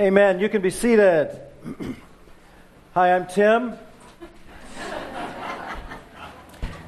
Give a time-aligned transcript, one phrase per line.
[0.00, 0.40] Amen.
[0.40, 1.38] You can be seated.
[2.94, 3.74] Hi, I'm Tim.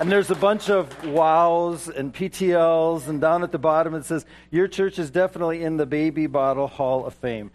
[0.00, 4.26] And there's a bunch of wows and PTLs, and down at the bottom it says,
[4.50, 7.50] Your church is definitely in the Baby Bottle Hall of Fame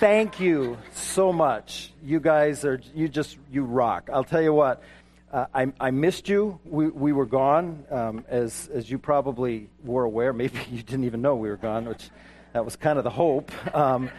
[0.00, 1.92] thank you so much.
[2.02, 4.08] You guys are, you just, you rock.
[4.12, 4.82] I'll tell you what,
[5.32, 6.60] uh, I, I missed you.
[6.64, 10.32] We, we were gone, um, as, as you probably were aware.
[10.32, 12.10] Maybe you didn't even know we were gone, which
[12.52, 13.50] that was kind of the hope.
[13.74, 14.10] Um,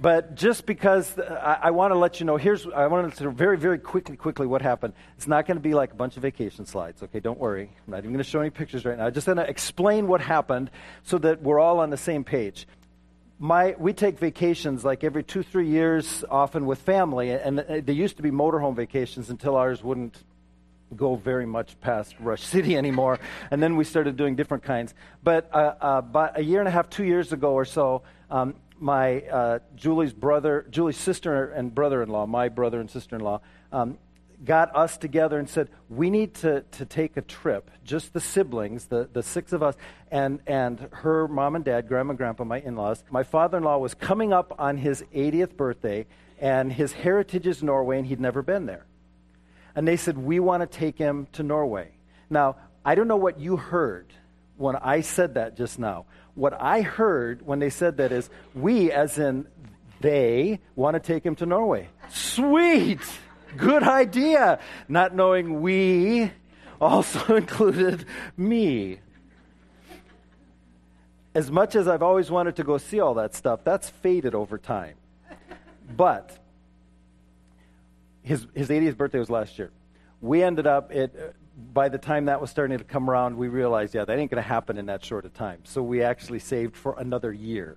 [0.00, 3.56] but just because I, I want to let you know, here's, I want to very,
[3.56, 4.94] very quickly, quickly what happened.
[5.16, 7.20] It's not going to be like a bunch of vacation slides, okay?
[7.20, 7.70] Don't worry.
[7.86, 9.06] I'm not even going to show any pictures right now.
[9.06, 10.70] I'm just going to explain what happened
[11.04, 12.66] so that we're all on the same page
[13.44, 18.16] my, we take vacations like every two, three years, often with family, and they used
[18.16, 20.16] to be motorhome vacations until ours wouldn't
[20.96, 23.20] go very much past Rush City anymore,
[23.50, 24.94] and then we started doing different kinds.
[25.22, 28.54] But uh, uh, about a year and a half, two years ago or so, um,
[28.80, 33.42] my uh, Julie's brother, Julie's sister and brother-in-law, my brother and sister-in-law,
[33.72, 33.98] um,
[34.44, 38.86] got us together and said, we need to, to take a trip, just the siblings,
[38.86, 39.76] the, the six of us,
[40.10, 43.04] and, and her mom and dad, grandma and grandpa, my in laws.
[43.10, 46.06] My father in law was coming up on his 80th birthday,
[46.38, 48.86] and his heritage is Norway, and he'd never been there.
[49.74, 51.90] And they said, We want to take him to Norway.
[52.30, 54.12] Now, I don't know what you heard
[54.56, 56.06] when I said that just now.
[56.34, 59.46] What I heard when they said that is, we, as in
[60.00, 61.88] they, want to take him to Norway.
[62.10, 63.00] Sweet!
[63.56, 64.58] Good idea.
[64.88, 66.30] Not knowing we
[66.80, 68.04] also included
[68.36, 68.98] me.
[71.34, 74.56] As much as I've always wanted to go see all that stuff, that's faded over
[74.56, 74.94] time.
[75.96, 76.38] But
[78.22, 79.70] his, his 80th birthday was last year.
[80.20, 81.32] We ended up, it, uh,
[81.72, 84.42] by the time that was starting to come around, we realized, yeah, that ain't going
[84.42, 85.60] to happen in that short of time.
[85.64, 87.76] So we actually saved for another year.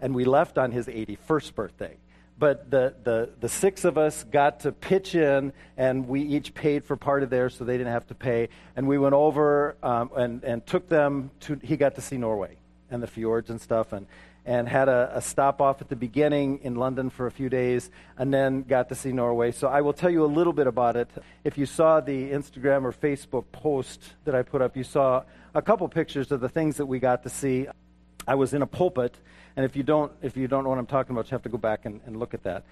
[0.00, 1.96] And we left on his 81st birthday
[2.38, 6.84] but the, the, the six of us got to pitch in, and we each paid
[6.84, 8.48] for part of theirs so they didn't have to pay.
[8.76, 12.56] And we went over um, and, and took them to, he got to see Norway
[12.90, 14.06] and the fjords and stuff, and,
[14.44, 17.90] and had a, a stop off at the beginning in London for a few days,
[18.18, 19.52] and then got to see Norway.
[19.52, 21.10] So I will tell you a little bit about it.
[21.44, 25.22] If you saw the Instagram or Facebook post that I put up, you saw
[25.54, 27.68] a couple pictures of the things that we got to see.
[28.26, 29.16] I was in a pulpit
[29.56, 31.48] and if you don't, if you don't know what I'm talking about, you have to
[31.48, 32.64] go back and, and look at that.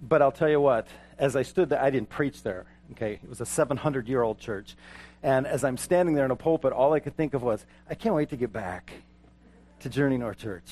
[0.00, 0.86] But I'll tell you what,
[1.18, 2.66] as I stood there, I didn't preach there.
[2.92, 4.76] Okay, it was a 700 year old church.
[5.22, 7.94] And as I'm standing there in a pulpit, all I could think of was, I
[7.94, 8.92] can't wait to get back
[9.80, 10.70] to Journey North Church.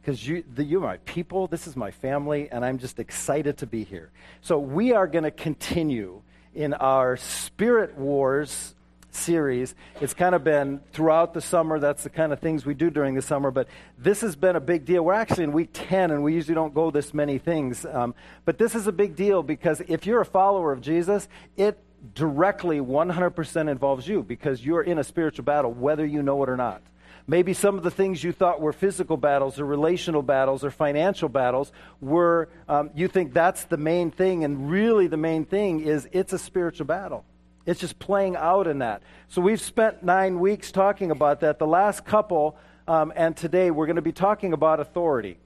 [0.00, 3.84] Because you, you're my people, this is my family, and I'm just excited to be
[3.84, 4.10] here.
[4.40, 6.22] So we are going to continue
[6.52, 8.74] in our Spirit Wars
[9.14, 9.74] series.
[10.00, 11.78] It's kind of been throughout the summer.
[11.78, 13.50] That's the kind of things we do during the summer.
[13.50, 13.68] But
[13.98, 15.04] this has been a big deal.
[15.04, 17.84] We're actually in week 10, and we usually don't go this many things.
[17.84, 18.14] Um,
[18.44, 21.78] but this is a big deal because if you're a follower of Jesus, it
[22.14, 26.56] directly 100% involves you because you're in a spiritual battle, whether you know it or
[26.56, 26.82] not.
[27.26, 31.28] Maybe some of the things you thought were physical battles or relational battles or financial
[31.28, 36.08] battles were, um, you think that's the main thing, and really the main thing is
[36.10, 37.24] it's a spiritual battle.
[37.64, 39.02] It's just playing out in that.
[39.28, 41.58] So we've spent nine weeks talking about that.
[41.58, 42.56] The last couple,
[42.88, 45.38] um, and today we're going to be talking about authority.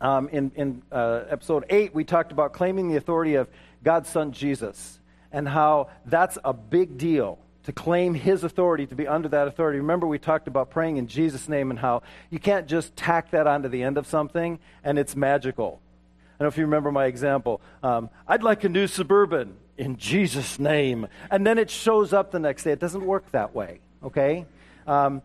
[0.00, 3.48] Um, in in uh, episode 8, we talked about claiming the authority of
[3.82, 4.98] God's Son Jesus
[5.32, 9.78] and how that's a big deal to claim his authority, to be under that authority.
[9.78, 13.46] Remember, we talked about praying in Jesus' name and how you can't just tack that
[13.46, 15.80] onto the end of something and it's magical.
[16.34, 17.62] I don't know if you remember my example.
[17.82, 21.06] Um, I'd like a new Suburban in Jesus' name.
[21.30, 22.72] And then it shows up the next day.
[22.72, 24.46] It doesn't work that way, okay?
[24.86, 25.22] Um,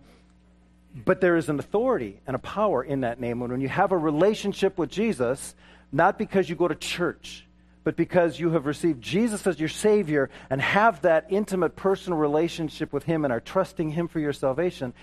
[1.05, 3.41] but there is an authority and a power in that name.
[3.41, 5.55] And when you have a relationship with Jesus,
[5.91, 7.45] not because you go to church,
[7.83, 12.91] but because you have received Jesus as your Savior and have that intimate personal relationship
[12.91, 14.93] with Him and are trusting Him for your salvation,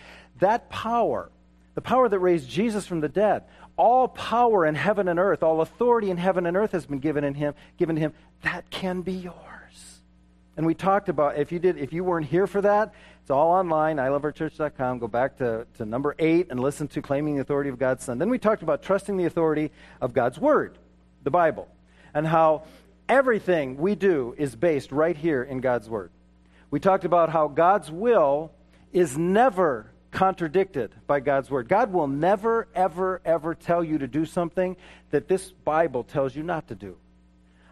[0.41, 1.31] that power,
[1.75, 3.45] the power that raised Jesus from the dead,
[3.77, 7.25] all power in heaven and earth, all authority in heaven and earth has been given
[7.25, 8.13] in him, given to him.
[8.43, 10.01] That can be yours.
[10.57, 13.51] And we talked about if you did if you weren't here for that, it's all
[13.51, 14.99] online, iloveourchurch.com.
[14.99, 18.19] Go back to, to number eight and listen to claiming the authority of God's Son.
[18.19, 20.79] Then we talked about trusting the authority of God's Word,
[21.25, 21.69] the Bible,
[22.15, 22.63] and how
[23.09, 26.11] everything we do is based right here in God's Word.
[26.71, 28.53] We talked about how God's will
[28.93, 31.69] is never contradicted by God's Word.
[31.69, 34.77] God will never, ever, ever tell you to do something
[35.11, 36.97] that this Bible tells you not to do.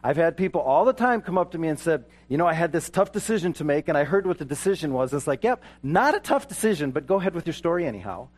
[0.02, 2.52] I've had people all the time come up to me and said, You know, I
[2.52, 5.14] had this tough decision to make, and I heard what the decision was.
[5.14, 8.28] It's like, Yep, not a tough decision, but go ahead with your story anyhow.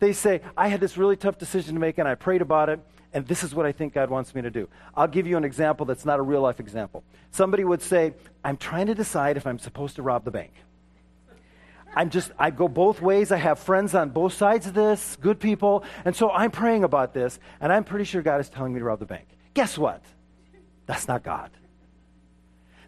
[0.00, 2.80] They say, I had this really tough decision to make, and I prayed about it,
[3.12, 4.68] and this is what I think God wants me to do.
[4.96, 7.04] I'll give you an example that's not a real life example.
[7.30, 8.14] Somebody would say,
[8.44, 10.52] I'm trying to decide if I'm supposed to rob the bank.
[11.96, 13.30] I'm just, I go both ways.
[13.32, 15.84] I have friends on both sides of this, good people.
[16.04, 18.84] And so I'm praying about this, and I'm pretty sure God is telling me to
[18.84, 19.26] rob the bank.
[19.54, 20.02] Guess what?
[20.86, 21.50] That's not God.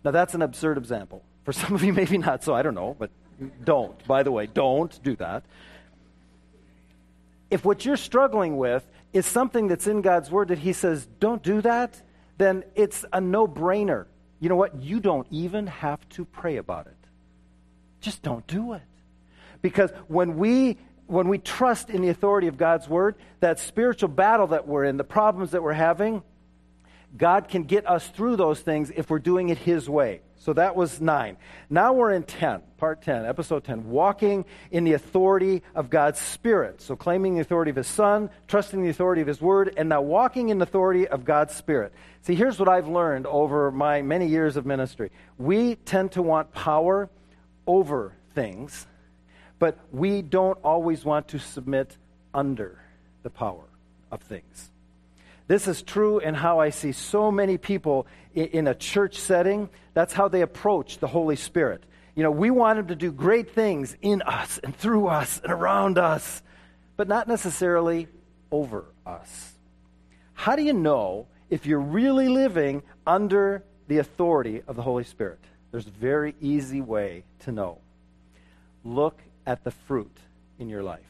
[0.05, 1.23] Now, that's an absurd example.
[1.45, 2.55] For some of you, maybe not so.
[2.55, 3.11] I don't know, but
[3.65, 4.07] don't.
[4.07, 5.45] By the way, don't do that.
[7.51, 11.43] If what you're struggling with is something that's in God's Word that He says, don't
[11.43, 12.01] do that,
[12.39, 14.07] then it's a no brainer.
[14.41, 14.83] You know what?
[14.83, 16.97] You don't even have to pray about it.
[18.01, 18.83] Just don't do it.
[19.67, 20.79] Because when we
[21.09, 24.97] when we trust in the authority of God's word, that spiritual battle that we're in,
[24.97, 26.23] the problems that we're having,
[27.17, 30.21] God can get us through those things if we're doing it His way.
[30.37, 31.37] So that was nine.
[31.69, 36.81] Now we're in 10, part 10, episode 10, walking in the authority of God's Spirit.
[36.81, 40.01] So claiming the authority of His Son, trusting the authority of His Word, and now
[40.01, 41.93] walking in the authority of God's Spirit.
[42.23, 45.11] See, here's what I've learned over my many years of ministry.
[45.39, 47.11] We tend to want power
[47.67, 48.87] over things,
[49.59, 51.97] but we don't always want to submit
[52.35, 52.79] under
[53.23, 53.65] the power
[54.11, 54.71] of things.
[55.49, 59.69] This is true in how I see so many people in a church setting.
[59.95, 61.85] That's how they approach the Holy Spirit.
[62.17, 65.53] You know, we want Him to do great things in us and through us and
[65.53, 66.43] around us,
[66.97, 68.09] but not necessarily
[68.51, 69.53] over us.
[70.35, 75.39] How do you know if you're really living under the authority of the Holy Spirit?
[75.71, 77.79] There's a very easy way to know.
[78.85, 80.17] Look at the fruit
[80.59, 81.01] in your life.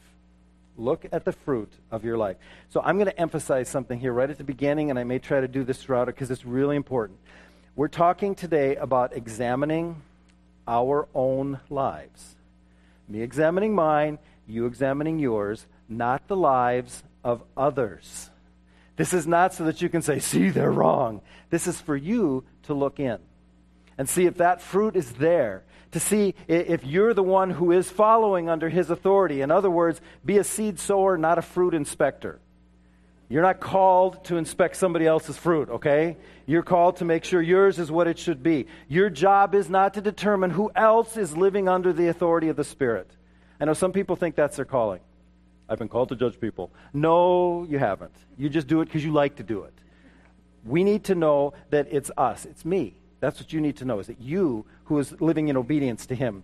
[0.77, 2.37] Look at the fruit of your life.
[2.69, 5.41] So I'm going to emphasize something here right at the beginning, and I may try
[5.41, 7.17] to do this throughout it because it's really important.
[7.75, 10.01] We're talking today about examining
[10.67, 12.35] our own lives.
[13.07, 18.29] Me examining mine, you examining yours, not the lives of others.
[18.97, 21.21] This is not so that you can say, see, they're wrong.
[21.49, 23.19] This is for you to look in
[23.97, 27.89] and see if that fruit is there to see if you're the one who is
[27.89, 29.41] following under his authority.
[29.41, 32.39] In other words, be a seed sower, not a fruit inspector.
[33.29, 36.15] You're not called to inspect somebody else's fruit, okay?
[36.45, 38.67] You're called to make sure yours is what it should be.
[38.87, 42.63] Your job is not to determine who else is living under the authority of the
[42.63, 43.09] Spirit.
[43.59, 45.01] I know some people think that's their calling.
[45.67, 46.71] I've been called to judge people.
[46.93, 48.15] No, you haven't.
[48.37, 49.73] You just do it because you like to do it.
[50.63, 52.95] We need to know that it's us, it's me.
[53.19, 56.15] That's what you need to know is that you who is living in obedience to
[56.15, 56.43] him.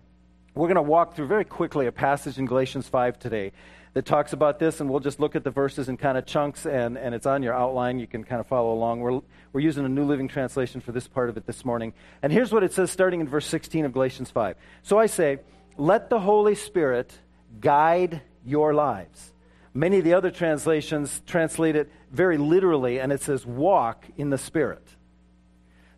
[0.54, 3.52] We're going to walk through very quickly a passage in Galatians 5 today
[3.94, 6.66] that talks about this, and we'll just look at the verses in kind of chunks,
[6.66, 8.00] and, and it's on your outline.
[8.00, 9.00] You can kind of follow along.
[9.00, 9.22] We're,
[9.54, 11.94] we're using a New Living Translation for this part of it this morning.
[12.22, 14.56] And here's what it says starting in verse 16 of Galatians 5.
[14.82, 15.40] So I say,
[15.78, 17.18] let the Holy Spirit
[17.60, 19.32] guide your lives.
[19.74, 24.38] Many of the other translations translate it very literally, and it says, walk in the
[24.38, 24.88] Spirit.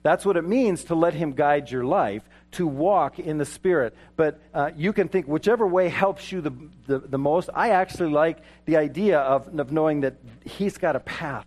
[0.05, 2.21] That's what it means to let Him guide your life,
[2.55, 3.95] to walk in the Spirit.
[4.15, 6.53] But uh, you can think whichever way helps you the,
[6.87, 7.49] the, the, most.
[7.53, 11.45] I actually like the idea of, of knowing that He's got a path.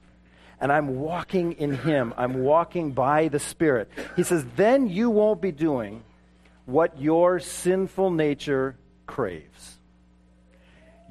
[0.60, 2.14] And I'm walking in Him.
[2.16, 3.90] I'm walking by the Spirit.
[4.16, 6.02] He says, then you won't be doing
[6.66, 9.78] what your sinful nature craves.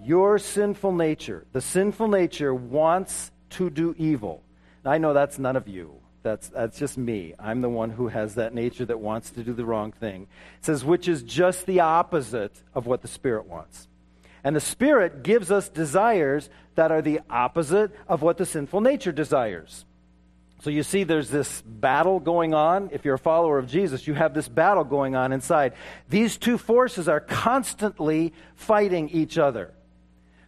[0.04, 4.44] Your sinful nature, the sinful nature wants to do evil.
[4.86, 5.96] I know that's none of you.
[6.28, 7.36] That's, that's just me.
[7.40, 10.24] I'm the one who has that nature that wants to do the wrong thing.
[10.60, 13.88] It says, which is just the opposite of what the Spirit wants.
[14.44, 19.14] And the Spirit gives us desires that are the opposite of what the sinful nature
[19.14, 19.86] desires.
[20.64, 22.90] So you see, there's this battle going on.
[22.92, 25.76] If you're a follower of Jesus, you have this battle going on inside.
[26.10, 29.74] These two forces are constantly fighting each other.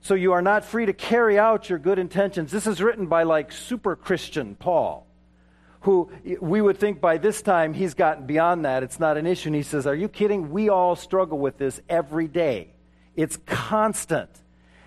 [0.01, 2.51] So you are not free to carry out your good intentions.
[2.51, 5.05] This is written by like super Christian Paul
[5.81, 8.83] who we would think by this time he's gotten beyond that.
[8.83, 9.50] It's not an issue.
[9.50, 10.51] And he says, Are you kidding?
[10.51, 12.74] We all struggle with this every day.
[13.15, 14.29] It's constant.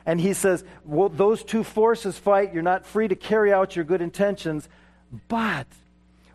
[0.05, 2.53] And he says, Well, those two forces fight.
[2.53, 4.69] You're not free to carry out your good intentions.
[5.29, 5.67] But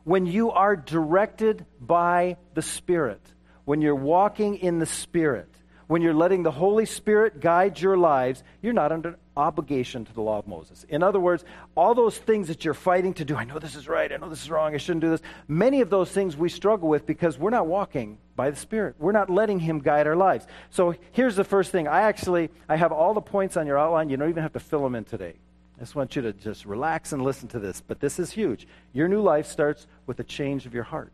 [0.03, 3.21] when you are directed by the Spirit,
[3.65, 5.49] when you're walking in the Spirit,
[5.87, 10.21] when you're letting the Holy Spirit guide your lives, you're not under obligation to the
[10.21, 10.85] law of Moses.
[10.89, 13.87] In other words, all those things that you're fighting to do, I know this is
[13.87, 16.49] right, I know this is wrong, I shouldn't do this, many of those things we
[16.49, 18.95] struggle with because we're not walking by the Spirit.
[18.99, 20.47] We're not letting Him guide our lives.
[20.69, 21.87] So here's the first thing.
[21.87, 24.09] I actually, I have all the points on your outline.
[24.09, 25.33] You don't even have to fill them in today.
[25.77, 27.81] I just want you to just relax and listen to this.
[27.81, 28.67] But this is huge.
[28.93, 31.13] Your new life starts with a change of your heart.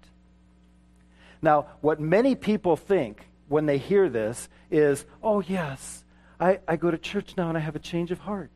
[1.42, 6.03] Now, what many people think when they hear this is, oh, yes,
[6.44, 8.52] I, I go to church now and I have a change of heart.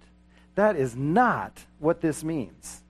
[0.56, 2.84] That is not what this means.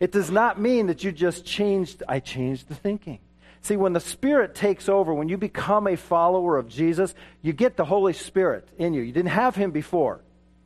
[0.00, 3.20] It does not mean that you just changed, I changed the thinking.
[3.60, 7.76] See, when the Spirit takes over, when you become a follower of Jesus, you get
[7.76, 9.02] the Holy Spirit in you.
[9.02, 10.20] You didn't have Him before.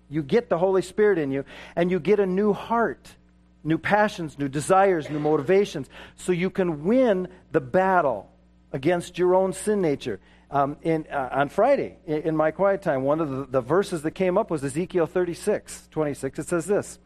[0.08, 3.14] You get the Holy Spirit in you, and you get a new heart,
[3.62, 8.30] new passions, new desires, new motivations, so you can win the battle
[8.72, 10.18] against your own sin nature.
[10.48, 14.02] Um, in, uh, on Friday, in, in, my quiet time, one of the, the verses
[14.02, 16.38] that came up was Ezekiel 36, 26.
[16.38, 17.00] It says this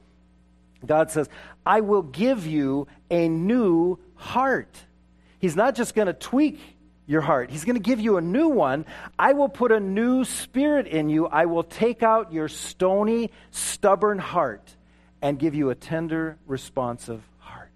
[0.85, 1.29] God says,
[1.65, 4.77] I will give you a new heart.
[5.39, 6.61] He's not just going to tweak
[7.07, 7.51] your heart.
[7.51, 8.87] He's going to give you a new one.
[9.19, 11.27] I will put a new spirit in you.
[11.27, 14.77] I will take out your stony, stubborn heart
[15.23, 17.73] and give you a tender, responsive heart.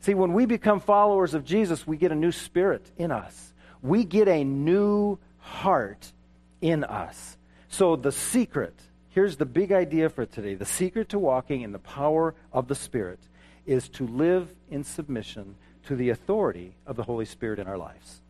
[0.00, 3.51] See, when we become followers of Jesus, we get a new spirit in us
[3.82, 6.12] we get a new heart
[6.60, 7.36] in us.
[7.68, 8.74] So, the secret
[9.12, 12.74] here's the big idea for today the secret to walking in the power of the
[12.74, 13.20] Spirit
[13.66, 18.20] is to live in submission to the authority of the Holy Spirit in our lives.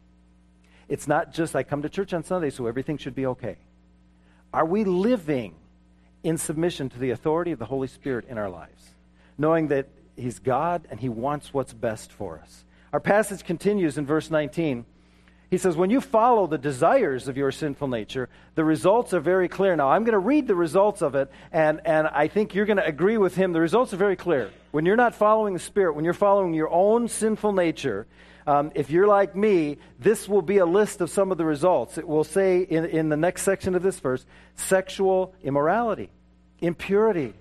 [0.88, 3.56] It's not just I come to church on Sunday, so everything should be okay.
[4.52, 5.54] Are we living
[6.22, 8.90] in submission to the authority of the Holy Spirit in our lives,
[9.38, 12.64] knowing that He's God and He wants what's best for us?
[12.92, 14.84] Our passage continues in verse 19.
[15.52, 19.48] He says, when you follow the desires of your sinful nature, the results are very
[19.48, 19.76] clear.
[19.76, 22.78] Now, I'm going to read the results of it, and, and I think you're going
[22.78, 23.52] to agree with him.
[23.52, 24.50] The results are very clear.
[24.70, 28.06] When you're not following the Spirit, when you're following your own sinful nature,
[28.46, 31.98] um, if you're like me, this will be a list of some of the results.
[31.98, 34.24] It will say in, in the next section of this verse
[34.56, 36.08] sexual immorality,
[36.62, 37.34] impurity,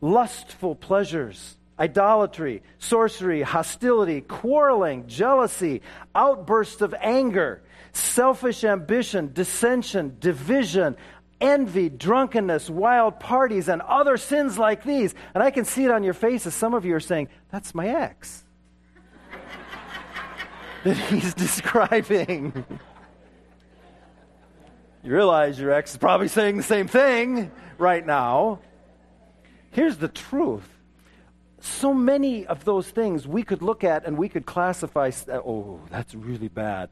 [0.00, 5.82] lustful pleasures idolatry, sorcery, hostility, quarreling, jealousy,
[6.14, 10.96] outbursts of anger, selfish ambition, dissension, division,
[11.40, 15.14] envy, drunkenness, wild parties, and other sins like these.
[15.34, 16.54] And I can see it on your faces.
[16.54, 18.44] Some of you are saying, That's my ex.
[20.84, 22.64] that he's describing.
[25.02, 28.60] you realize your ex is probably saying the same thing right now.
[29.72, 30.75] Here's the truth
[31.66, 35.80] so many of those things we could look at and we could classify, uh, oh,
[35.90, 36.88] that's really bad.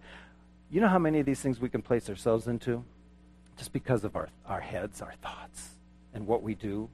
[0.71, 2.85] You know how many of these things we can place ourselves into?
[3.57, 5.69] Just because of our, our heads, our thoughts,
[6.13, 6.89] and what we do.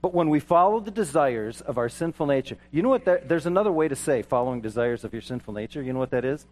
[0.00, 3.06] But when we follow the desires of our sinful nature, you know what?
[3.06, 5.82] That, there's another way to say following desires of your sinful nature.
[5.82, 6.46] You know what that is?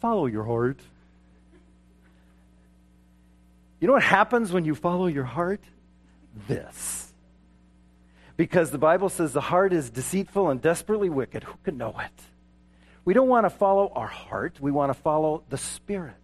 [0.00, 0.80] Follow your heart.
[3.80, 5.60] You know what happens when you follow your heart?
[6.48, 7.05] This
[8.36, 11.44] because the Bible says the heart is deceitful and desperately wicked.
[11.44, 12.22] Who can know it?
[13.04, 16.14] We don't want to follow our heart, we want to follow the Spirit.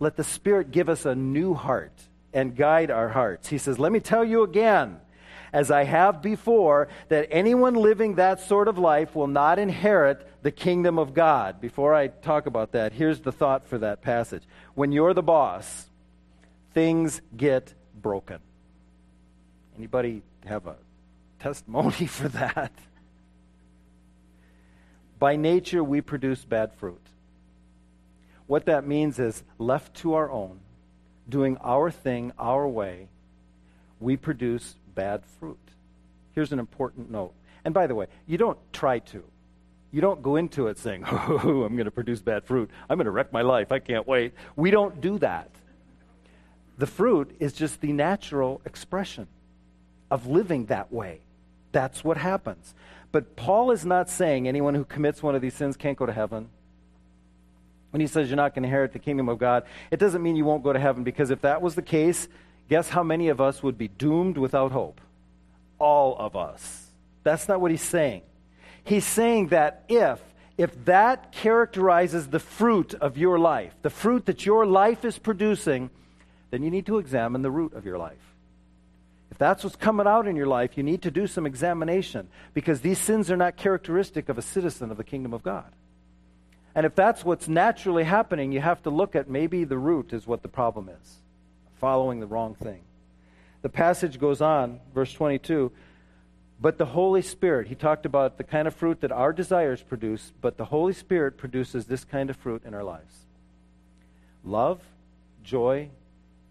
[0.00, 1.92] Let the Spirit give us a new heart
[2.32, 3.48] and guide our hearts.
[3.48, 5.00] He says, Let me tell you again,
[5.52, 10.50] as I have before, that anyone living that sort of life will not inherit the
[10.50, 11.60] kingdom of God.
[11.60, 14.42] Before I talk about that, here's the thought for that passage.
[14.74, 15.88] When you're the boss,
[16.74, 18.38] things get broken.
[19.76, 20.76] Anybody have a
[21.42, 22.72] testimony for that.
[25.18, 27.00] By nature, we produce bad fruit.
[28.46, 30.60] What that means is, left to our own,
[31.28, 33.08] doing our thing our way,
[34.00, 35.58] we produce bad fruit.
[36.34, 37.34] Here's an important note.
[37.64, 39.22] And by the way, you don't try to.
[39.92, 42.70] You don't go into it saying, oh, I'm going to produce bad fruit.
[42.88, 43.70] I'm going to wreck my life.
[43.70, 44.32] I can't wait.
[44.56, 45.50] We don't do that.
[46.78, 49.28] The fruit is just the natural expression
[50.10, 51.20] of living that way.
[51.72, 52.74] That's what happens.
[53.10, 56.12] But Paul is not saying anyone who commits one of these sins can't go to
[56.12, 56.48] heaven.
[57.90, 60.36] When he says you're not going to inherit the kingdom of God, it doesn't mean
[60.36, 62.26] you won't go to heaven because if that was the case,
[62.70, 65.00] guess how many of us would be doomed without hope?
[65.78, 66.86] All of us.
[67.22, 68.22] That's not what he's saying.
[68.84, 70.20] He's saying that if
[70.58, 75.88] if that characterizes the fruit of your life, the fruit that your life is producing,
[76.50, 78.31] then you need to examine the root of your life
[79.42, 82.98] that's what's coming out in your life, you need to do some examination because these
[82.98, 85.72] sins are not characteristic of a citizen of the kingdom of God.
[86.74, 90.26] And if that's what's naturally happening, you have to look at maybe the root is
[90.26, 91.18] what the problem is
[91.80, 92.80] following the wrong thing.
[93.62, 95.72] The passage goes on, verse 22.
[96.60, 100.32] But the Holy Spirit, he talked about the kind of fruit that our desires produce,
[100.40, 103.26] but the Holy Spirit produces this kind of fruit in our lives
[104.44, 104.80] love,
[105.42, 105.88] joy,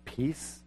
[0.04, 0.60] peace,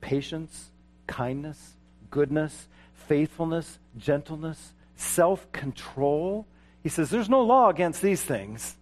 [0.00, 0.70] patience,
[1.06, 1.76] kindness,
[2.10, 6.46] goodness, faithfulness, gentleness, self control.
[6.82, 8.76] He says, There's no law against these things.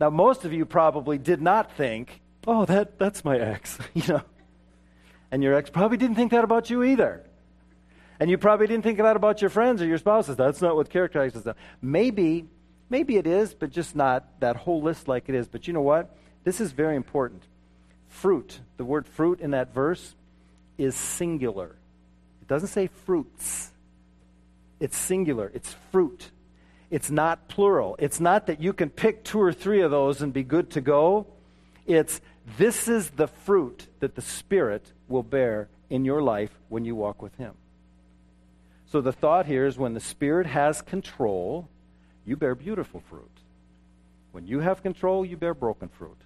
[0.00, 4.22] Now, most of you probably did not think, Oh, that, that's my ex, you know.
[5.30, 7.24] And your ex probably didn't think that about you either.
[8.20, 10.36] And you probably didn't think that about your friends or your spouses.
[10.36, 11.54] That's not what characterizes them.
[11.80, 12.46] Maybe,
[12.90, 15.46] maybe it is, but just not that whole list like it is.
[15.46, 16.16] But you know what?
[16.42, 17.42] This is very important.
[18.08, 20.14] Fruit, the word fruit in that verse
[20.78, 21.76] is singular.
[22.40, 23.70] It doesn't say fruits.
[24.80, 25.50] It's singular.
[25.52, 26.30] It's fruit.
[26.90, 27.96] It's not plural.
[27.98, 30.80] It's not that you can pick two or three of those and be good to
[30.80, 31.26] go.
[31.86, 32.20] It's
[32.56, 37.20] this is the fruit that the Spirit will bear in your life when you walk
[37.20, 37.54] with Him.
[38.86, 41.68] So the thought here is when the Spirit has control,
[42.24, 43.30] you bear beautiful fruit.
[44.32, 46.16] When you have control, you bear broken fruit.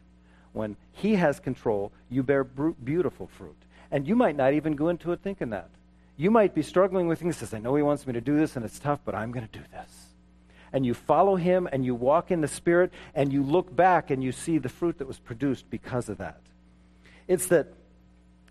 [0.52, 3.56] When He has control, you bear beautiful fruit.
[3.92, 5.68] And you might not even go into it thinking that.
[6.16, 7.36] You might be struggling with things.
[7.36, 9.46] Says, I know He wants me to do this, and it's tough, but I'm going
[9.46, 10.12] to do this
[10.72, 14.22] and you follow him and you walk in the Spirit and you look back and
[14.22, 16.40] you see the fruit that was produced because of that.
[17.28, 17.68] It's that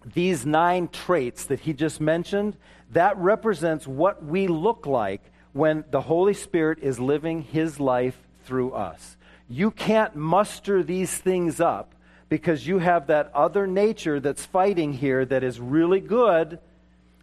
[0.06, 2.56] these nine traits that he just mentioned,
[2.92, 5.22] that represents what we look like
[5.54, 9.18] when the Holy Spirit is living his life through us.
[9.50, 11.94] You can't muster these things up
[12.32, 16.60] because you have that other nature that's fighting here that is really good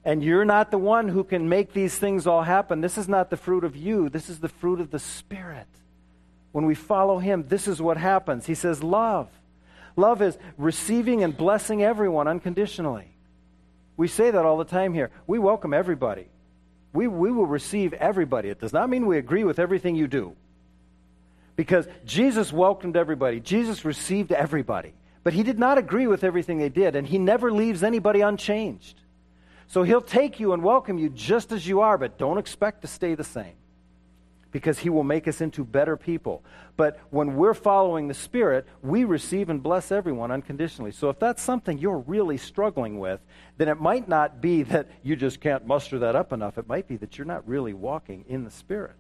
[0.05, 2.83] and you're not the one who can make these things all happen.
[2.83, 5.67] This is not the fruit of you, this is the fruit of the Spirit.
[6.53, 8.45] When we follow Him, this is what happens.
[8.45, 9.31] He says, Love.
[9.97, 13.09] Love is receiving and blessing everyone unconditionally.
[13.97, 15.11] We say that all the time here.
[15.27, 16.27] We welcome everybody.
[16.93, 18.51] We, we will receive everybody.
[18.51, 20.37] It does not mean we agree with everything you do.
[21.57, 24.93] Because Jesus welcomed everybody, Jesus received everybody.
[25.25, 29.01] But he did not agree with everything they did, and he never leaves anybody unchanged.
[29.67, 32.89] So he'll take you and welcome you just as you are, but don't expect to
[32.89, 33.55] stay the same
[34.51, 36.43] because he will make us into better people.
[36.77, 40.93] But when we're following the Spirit, we receive and bless everyone unconditionally.
[40.93, 43.21] So if that's something you're really struggling with,
[43.59, 46.57] then it might not be that you just can't muster that up enough.
[46.57, 48.97] It might be that you're not really walking in the Spirit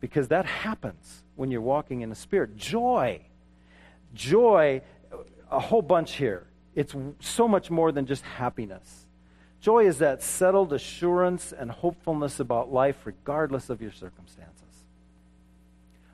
[0.00, 2.56] because that happens when you're walking in the Spirit.
[2.56, 3.20] Joy.
[4.12, 4.82] Joy,
[5.50, 6.46] a whole bunch here.
[6.74, 9.06] It's so much more than just happiness.
[9.60, 14.56] Joy is that settled assurance and hopefulness about life regardless of your circumstances.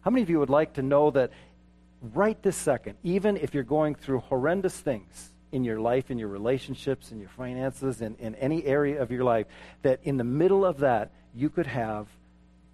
[0.01, 1.31] How many of you would like to know that
[2.14, 6.29] right this second, even if you're going through horrendous things in your life, in your
[6.29, 9.46] relationships, in your finances, in, in any area of your life,
[9.83, 12.09] that in the middle of that, you could have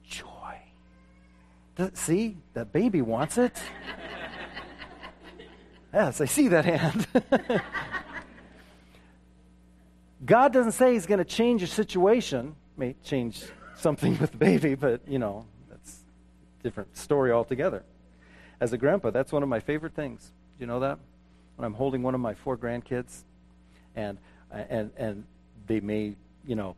[0.05, 0.29] joy?
[1.94, 3.57] see, that baby wants it.
[5.92, 7.07] yes, I see that hand.
[10.24, 12.55] God doesn't say He's going to change your situation.
[12.76, 13.42] May change
[13.76, 16.00] something with the baby, but you know that's
[16.61, 17.83] a different story altogether.
[18.61, 20.31] As a grandpa, that's one of my favorite things.
[20.59, 20.98] Do you know that?
[21.57, 23.24] When I'm holding one of my four grandkids,
[23.96, 24.18] and
[24.50, 25.24] and and
[25.66, 26.14] they may,
[26.46, 26.76] you know,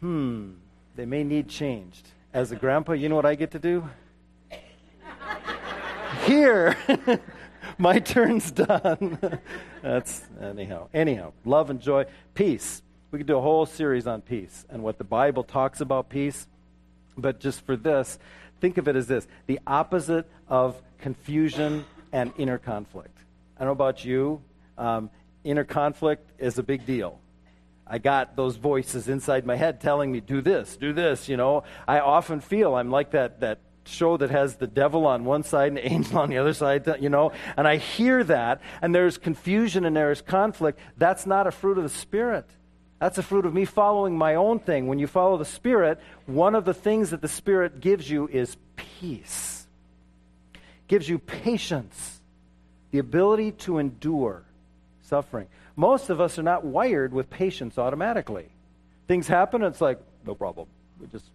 [0.00, 0.52] hmm,
[0.94, 2.06] they may need changed.
[2.32, 3.88] As a grandpa, you know what I get to do?
[6.24, 6.76] Here.
[7.78, 9.38] my turn's done.
[9.82, 10.88] That's anyhow.
[10.92, 12.82] Anyhow, love and joy, peace.
[13.10, 16.46] We could do a whole series on peace and what the Bible talks about peace.
[17.16, 18.18] But just for this,
[18.60, 23.16] think of it as this the opposite of confusion and inner conflict.
[23.56, 24.42] I don't know about you,
[24.76, 25.10] um,
[25.44, 27.20] inner conflict is a big deal.
[27.86, 31.62] I got those voices inside my head telling me, do this, do this, you know.
[31.86, 35.68] I often feel I'm like that, that show that has the devil on one side
[35.68, 39.18] and the angel on the other side, you know, and I hear that, and there's
[39.18, 40.78] confusion and there's conflict.
[40.96, 42.46] That's not a fruit of the Spirit.
[42.98, 44.86] That's a fruit of me following my own thing.
[44.86, 48.56] When you follow the Spirit, one of the things that the Spirit gives you is
[48.76, 49.66] peace,
[50.88, 52.20] gives you patience,
[52.90, 54.42] the ability to endure
[55.02, 55.48] suffering.
[55.76, 58.46] Most of us are not wired with patience automatically.
[59.08, 60.66] Things happen, and it's like, no problem.
[60.98, 61.26] We just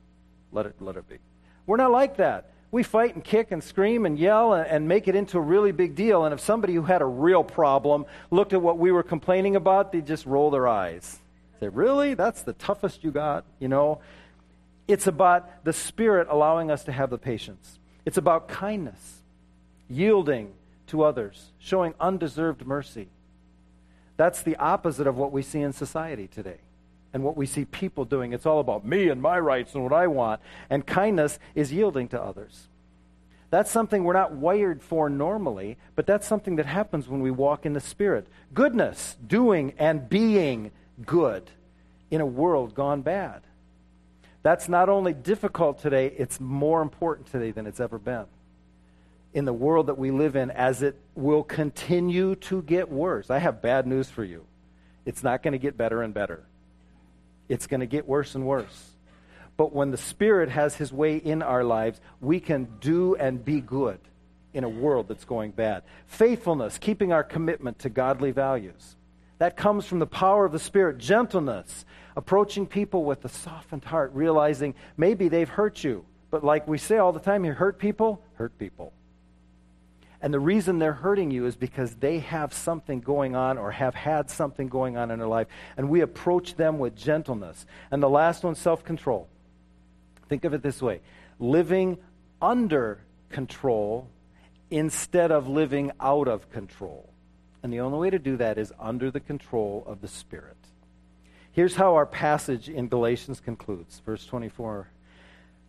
[0.52, 1.18] let it, let it be.
[1.66, 2.52] We're not like that.
[2.72, 5.94] We fight and kick and scream and yell and, make it into a really big
[5.94, 6.24] deal.
[6.24, 9.92] And if somebody who had a real problem looked at what we were complaining about,
[9.92, 11.20] they'd just roll their eyes.
[11.60, 12.14] Say, really?
[12.14, 13.44] That's the toughest you got?
[13.60, 14.00] You know?
[14.88, 17.78] It's about the Spirit allowing us to have the patience.
[18.06, 19.22] It's about kindness,
[19.90, 20.54] yielding
[20.88, 23.10] to others, showing undeserved mercy.
[24.16, 26.60] That's the opposite of what we see in society today
[27.14, 28.34] and what we see people doing.
[28.34, 30.42] It's all about me and my rights and what I want.
[30.70, 32.68] And kindness is yielding to others.
[33.50, 37.66] That's something we're not wired for normally, but that's something that happens when we walk
[37.66, 38.28] in the Spirit.
[38.54, 40.72] Goodness, doing and being
[41.06, 41.50] good
[42.10, 43.42] in a world gone bad.
[44.42, 48.26] That's not only difficult today, it's more important today than it's ever been.
[49.34, 53.30] In the world that we live in, as it will continue to get worse.
[53.30, 54.46] I have bad news for you.
[55.06, 56.44] It's not going to get better and better,
[57.52, 58.92] it's going to get worse and worse.
[59.58, 63.60] But when the Spirit has His way in our lives, we can do and be
[63.60, 64.00] good
[64.54, 65.84] in a world that's going bad.
[66.08, 68.96] Faithfulness, keeping our commitment to godly values.
[69.40, 70.98] That comes from the power of the Spirit.
[70.98, 71.86] Gentleness,
[72.16, 76.06] approaching people with a softened heart, realizing maybe they've hurt you.
[76.30, 78.94] But like we say all the time you hurt people, hurt people.
[80.22, 83.96] And the reason they're hurting you is because they have something going on or have
[83.96, 85.48] had something going on in their life.
[85.78, 87.66] And we approach them with gentleness.
[87.90, 89.28] And the last one, self control.
[90.30, 91.02] Think of it this way
[91.40, 91.98] living
[92.42, 94.08] under control
[94.70, 97.10] instead of living out of control.
[97.64, 100.58] And the only way to do that is under the control of the Spirit.
[101.52, 104.88] Here's how our passage in Galatians concludes, verse 24.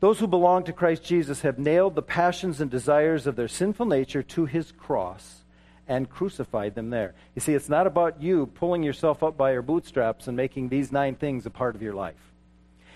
[0.02, 3.86] Those who belong to Christ Jesus have nailed the passions and desires of their sinful
[3.86, 5.44] nature to his cross
[5.86, 7.14] and crucified them there.
[7.36, 10.90] You see, it's not about you pulling yourself up by your bootstraps and making these
[10.90, 12.32] nine things a part of your life.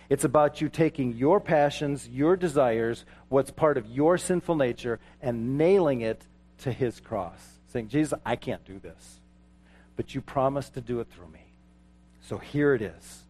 [0.08, 5.56] It's about you taking your passions, your desires, what's part of your sinful nature, and
[5.56, 6.26] nailing it
[6.62, 9.20] to his cross saying, Jesus, I can't do this.
[9.94, 11.44] But you promised to do it through me.
[12.22, 13.25] So here it is.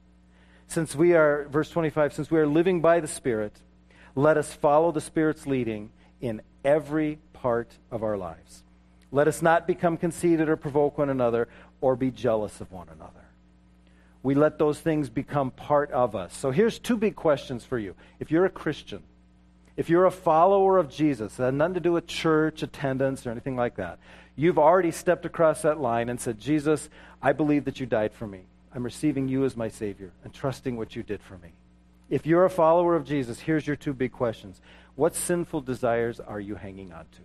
[0.68, 3.52] Since we are, verse 25, since we are living by the Spirit,
[4.14, 8.62] let us follow the Spirit's leading in every part of our lives.
[9.12, 11.48] Let us not become conceited or provoke one another
[11.80, 13.12] or be jealous of one another.
[14.22, 16.36] We let those things become part of us.
[16.36, 17.94] So here's two big questions for you.
[18.18, 19.04] If you're a Christian,
[19.76, 23.56] if you're a follower of Jesus, that nothing to do with church attendance or anything
[23.56, 23.98] like that.
[24.34, 26.88] You've already stepped across that line and said, Jesus,
[27.22, 28.46] I believe that you died for me.
[28.76, 31.48] I'm receiving you as my Savior and trusting what you did for me.
[32.10, 34.60] If you're a follower of Jesus, here's your two big questions.
[34.96, 37.22] What sinful desires are you hanging on to?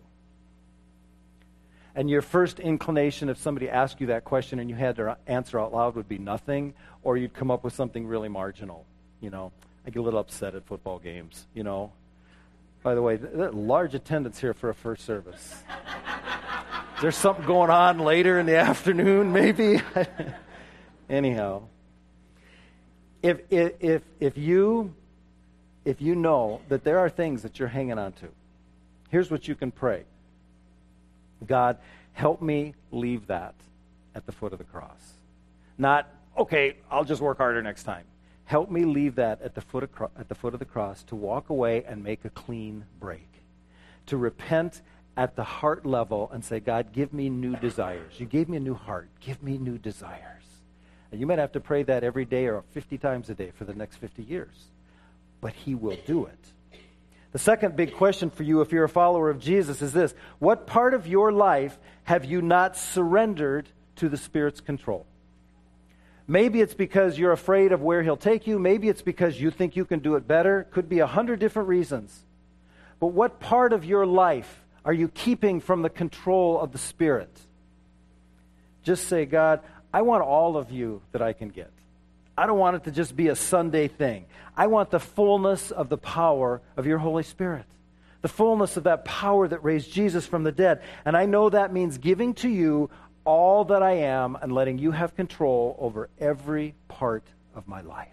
[1.94, 5.60] And your first inclination, if somebody asked you that question and you had to answer
[5.60, 8.86] out loud, would be nothing, or you'd come up with something really marginal.
[9.20, 9.52] You know,
[9.86, 11.92] I get a little upset at football games, you know.
[12.82, 15.64] By the way, large attendance here for a first service.
[17.02, 19.82] There's something going on later in the afternoon, maybe.
[21.12, 21.64] Anyhow,
[23.22, 24.94] if, if, if, you,
[25.84, 28.30] if you know that there are things that you're hanging on to,
[29.10, 30.06] here's what you can pray
[31.46, 31.78] God,
[32.14, 33.56] help me leave that
[34.16, 35.14] at the foot of the cross.
[35.78, 38.06] Not, okay, I'll just work harder next time.
[38.46, 41.16] Help me leave that at the foot of, at the foot of the cross to
[41.16, 43.28] walk away and make a clean break,
[44.06, 44.82] to repent
[45.18, 48.14] at the heart level and say, God, give me new desires.
[48.18, 49.10] You gave me a new heart.
[49.20, 50.41] Give me new desires.
[51.12, 53.66] And you might have to pray that every day or 50 times a day for
[53.66, 54.70] the next 50 years.
[55.42, 56.40] But He will do it.
[57.32, 60.68] The second big question for you, if you're a follower of Jesus, is this What
[60.68, 65.06] part of your life have you not surrendered to the Spirit's control?
[66.28, 68.60] Maybe it's because you're afraid of where He'll take you.
[68.60, 70.68] Maybe it's because you think you can do it better.
[70.72, 72.18] Could be a hundred different reasons.
[73.00, 77.30] But what part of your life are you keeping from the control of the Spirit?
[78.84, 79.62] Just say, God,
[79.94, 81.72] I want all of you that I can get.
[82.38, 84.26] I don't want it to just be a Sunday thing.
[84.56, 87.66] I want the fullness of the power of your Holy Spirit,
[88.22, 90.82] the fullness of that power that raised Jesus from the dead.
[91.06, 92.90] And I know that means giving to you
[93.26, 97.24] all that I am and letting you have control over every part
[97.54, 98.08] of my life.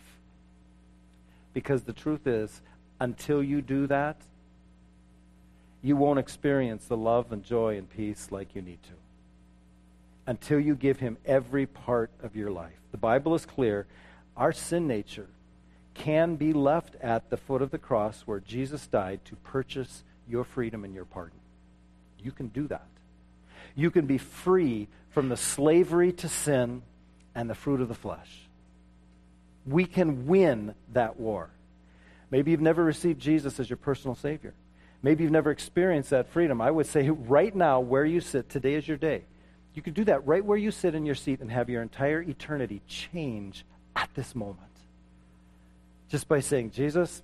[1.54, 2.60] Because the truth is,
[3.00, 4.16] until you do that,
[5.80, 9.07] you won't experience the love and joy and peace like you need to
[10.28, 12.78] until you give him every part of your life.
[12.90, 13.86] The Bible is clear.
[14.36, 15.26] Our sin nature
[15.94, 20.44] can be left at the foot of the cross where Jesus died to purchase your
[20.44, 21.38] freedom and your pardon.
[22.22, 22.86] You can do that.
[23.74, 26.82] You can be free from the slavery to sin
[27.34, 28.30] and the fruit of the flesh.
[29.64, 31.48] We can win that war.
[32.30, 34.52] Maybe you've never received Jesus as your personal Savior.
[35.02, 36.60] Maybe you've never experienced that freedom.
[36.60, 39.24] I would say right now, where you sit, today is your day.
[39.74, 42.20] You can do that right where you sit in your seat and have your entire
[42.20, 44.58] eternity change at this moment.
[46.08, 47.22] Just by saying, Jesus,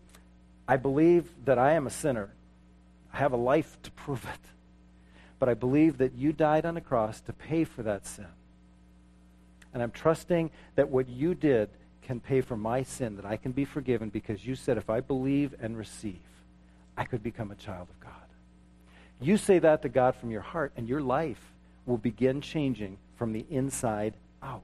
[0.69, 2.31] I believe that I am a sinner.
[3.13, 4.41] I have a life to prove it.
[5.39, 8.27] But I believe that you died on the cross to pay for that sin.
[9.73, 11.69] And I'm trusting that what you did
[12.03, 15.01] can pay for my sin, that I can be forgiven because you said if I
[15.01, 16.21] believe and receive,
[16.97, 18.13] I could become a child of God.
[19.21, 21.54] You say that to God from your heart, and your life
[21.87, 24.63] will begin changing from the inside out.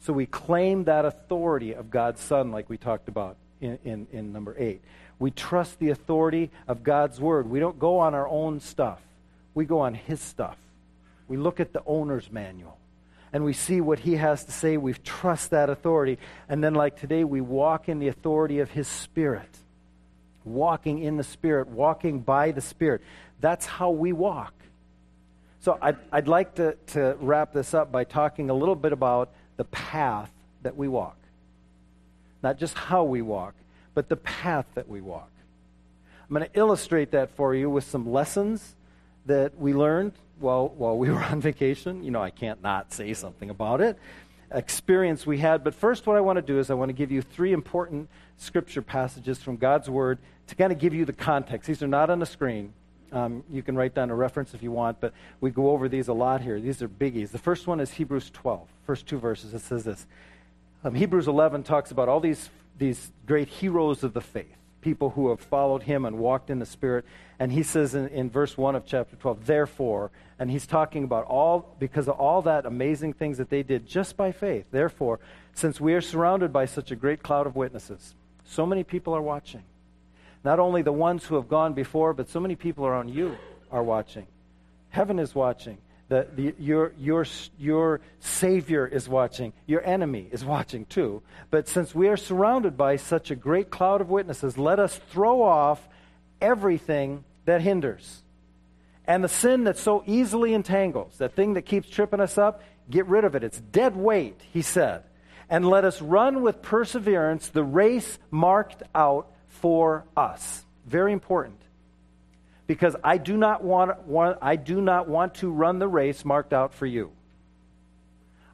[0.00, 4.32] So we claim that authority of God's Son, like we talked about in, in, in,
[4.32, 4.80] number eight.
[5.18, 7.48] We trust the authority of God's Word.
[7.48, 9.00] We don't go on our own stuff,
[9.54, 10.56] we go on His stuff.
[11.28, 12.78] We look at the owner's manual
[13.32, 14.76] and we see what He has to say.
[14.76, 16.18] We trust that authority.
[16.48, 19.48] And then, like today, we walk in the authority of His Spirit.
[20.44, 23.02] Walking in the Spirit, walking by the Spirit.
[23.40, 24.54] That's how we walk.
[25.66, 29.30] So I'd, I'd like to, to wrap this up by talking a little bit about
[29.56, 30.30] the path
[30.62, 31.16] that we walk.
[32.40, 33.56] Not just how we walk,
[33.92, 35.28] but the path that we walk.
[36.22, 38.76] I'm going to illustrate that for you with some lessons
[39.26, 42.04] that we learned while, while we were on vacation.
[42.04, 43.98] You know, I can't not say something about it.
[44.52, 45.64] Experience we had.
[45.64, 48.08] But first, what I want to do is I want to give you three important
[48.36, 51.66] scripture passages from God's Word to kind of give you the context.
[51.66, 52.72] These are not on the screen.
[53.12, 56.08] Um, you can write down a reference if you want, but we go over these
[56.08, 56.60] a lot here.
[56.60, 57.30] These are biggies.
[57.30, 59.54] The first one is Hebrews 12, first two verses.
[59.54, 60.06] It says this
[60.84, 65.30] um, Hebrews 11 talks about all these, these great heroes of the faith, people who
[65.30, 67.04] have followed him and walked in the Spirit.
[67.38, 71.24] And he says in, in verse 1 of chapter 12, therefore, and he's talking about
[71.24, 74.66] all, because of all that amazing things that they did just by faith.
[74.70, 75.20] Therefore,
[75.54, 78.14] since we are surrounded by such a great cloud of witnesses,
[78.44, 79.62] so many people are watching
[80.46, 83.36] not only the ones who have gone before, but so many people around you
[83.72, 84.28] are watching.
[84.90, 85.76] Heaven is watching.
[86.08, 87.26] The, the, your, your,
[87.58, 89.52] your Savior is watching.
[89.66, 91.20] Your enemy is watching too.
[91.50, 95.42] But since we are surrounded by such a great cloud of witnesses, let us throw
[95.42, 95.86] off
[96.40, 98.22] everything that hinders.
[99.04, 103.06] And the sin that so easily entangles, that thing that keeps tripping us up, get
[103.06, 103.42] rid of it.
[103.42, 105.02] It's dead weight, he said.
[105.50, 110.64] And let us run with perseverance the race marked out for us.
[110.86, 111.60] Very important.
[112.66, 116.52] Because I do not want, want, I do not want to run the race marked
[116.52, 117.12] out for you.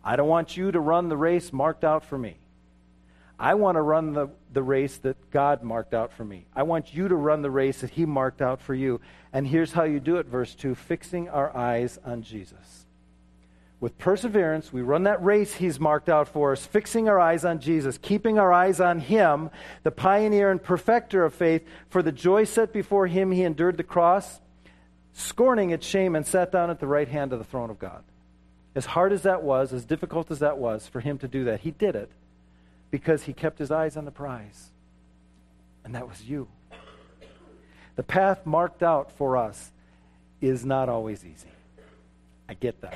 [0.04, 2.36] I don't want you to run the race marked out for me.
[3.38, 6.46] I want to run the, the race that God marked out for me.
[6.54, 9.00] I want you to run the race that He marked out for you.
[9.32, 12.81] And here's how you do it, verse 2 fixing our eyes on Jesus.
[13.82, 17.58] With perseverance, we run that race he's marked out for us, fixing our eyes on
[17.58, 19.50] Jesus, keeping our eyes on him,
[19.82, 21.66] the pioneer and perfecter of faith.
[21.88, 24.40] For the joy set before him, he endured the cross,
[25.14, 28.04] scorning its shame, and sat down at the right hand of the throne of God.
[28.76, 31.62] As hard as that was, as difficult as that was for him to do that,
[31.62, 32.12] he did it
[32.92, 34.70] because he kept his eyes on the prize.
[35.84, 36.46] And that was you.
[37.96, 39.72] The path marked out for us
[40.40, 41.50] is not always easy.
[42.48, 42.94] I get that.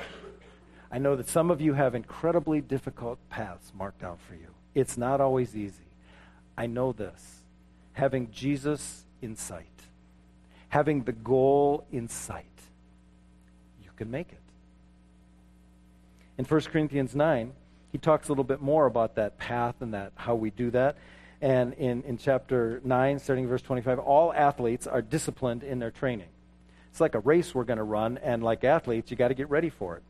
[0.91, 4.47] I know that some of you have incredibly difficult paths marked out for you.
[4.73, 5.83] It's not always easy.
[6.57, 7.41] I know this.
[7.93, 9.65] Having Jesus in sight,
[10.69, 12.45] having the goal in sight,
[13.83, 14.39] you can make it.
[16.37, 17.51] In 1 Corinthians 9,
[17.91, 20.95] he talks a little bit more about that path and that how we do that.
[21.41, 26.29] And in, in chapter 9, starting verse 25, all athletes are disciplined in their training.
[26.91, 29.49] It's like a race we're going to run, and like athletes, you got to get
[29.49, 30.03] ready for it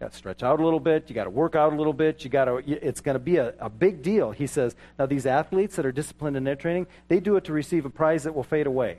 [0.00, 1.08] got to stretch out a little bit.
[1.08, 2.24] You got to work out a little bit.
[2.24, 2.56] You got to.
[2.66, 4.30] It's going to be a, a big deal.
[4.30, 4.74] He says.
[4.98, 7.90] Now these athletes that are disciplined in their training, they do it to receive a
[7.90, 8.98] prize that will fade away.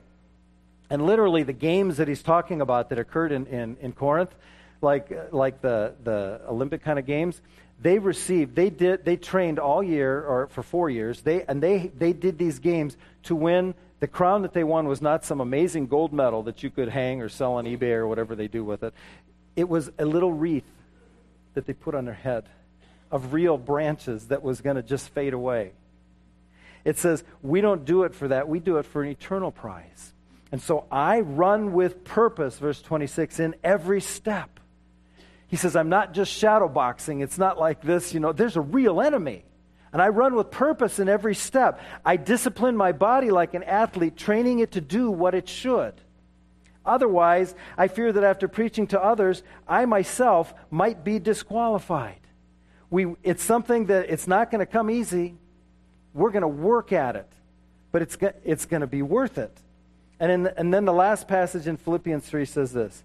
[0.88, 4.34] And literally, the games that he's talking about that occurred in, in, in Corinth,
[4.80, 7.40] like like the the Olympic kind of games,
[7.80, 8.54] they received.
[8.54, 9.04] They did.
[9.04, 11.22] They trained all year or for four years.
[11.22, 13.74] They and they they did these games to win.
[13.98, 17.22] The crown that they won was not some amazing gold medal that you could hang
[17.22, 18.92] or sell on eBay or whatever they do with it.
[19.56, 20.64] It was a little wreath
[21.56, 22.44] that they put on their head
[23.10, 25.72] of real branches that was going to just fade away.
[26.84, 28.46] It says, we don't do it for that.
[28.46, 30.12] We do it for an eternal prize.
[30.52, 34.60] And so I run with purpose, verse 26, in every step.
[35.48, 37.20] He says, I'm not just shadow boxing.
[37.20, 39.44] It's not like this, you know, there's a real enemy.
[39.92, 41.80] And I run with purpose in every step.
[42.04, 45.94] I discipline my body like an athlete, training it to do what it should.
[46.86, 52.20] Otherwise, I fear that after preaching to others, I myself might be disqualified.
[52.90, 55.34] We, it's something that it's not going to come easy.
[56.14, 57.28] We're going to work at it,
[57.92, 59.56] but it's, it's going to be worth it.
[60.18, 63.02] And, in, and then the last passage in Philippians 3 says this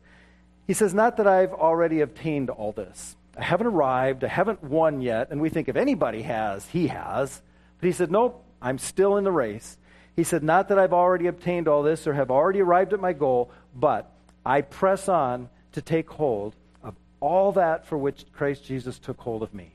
[0.68, 4.24] He says, Not that I've already obtained all this I haven't arrived.
[4.24, 5.30] I haven't won yet.
[5.32, 7.42] And we think if anybody has, he has.
[7.80, 9.78] But he said, Nope, I'm still in the race.
[10.16, 13.14] He said, Not that I've already obtained all this or have already arrived at my
[13.14, 14.12] goal, but
[14.46, 19.44] I press on to take hold of all that for which Christ Jesus took hold
[19.44, 19.72] of me.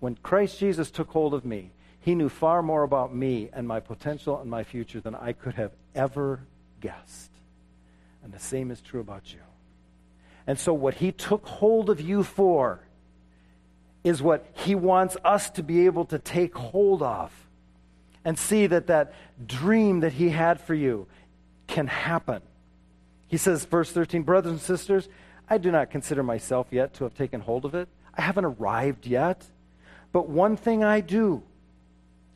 [0.00, 3.78] When Christ Jesus took hold of me, he knew far more about me and my
[3.78, 6.40] potential and my future than I could have ever
[6.80, 7.30] guessed.
[8.24, 9.38] And the same is true about you.
[10.46, 12.80] And so, what he took hold of you for
[14.02, 17.32] is what he wants us to be able to take hold of
[18.24, 19.14] and see that that
[19.46, 21.06] dream that he had for you
[21.66, 22.42] can happen.
[23.26, 25.08] He says, verse 13, Brothers and sisters,
[25.48, 27.88] I do not consider myself yet to have taken hold of it.
[28.14, 29.44] I haven't arrived yet.
[30.12, 31.42] But one thing I do,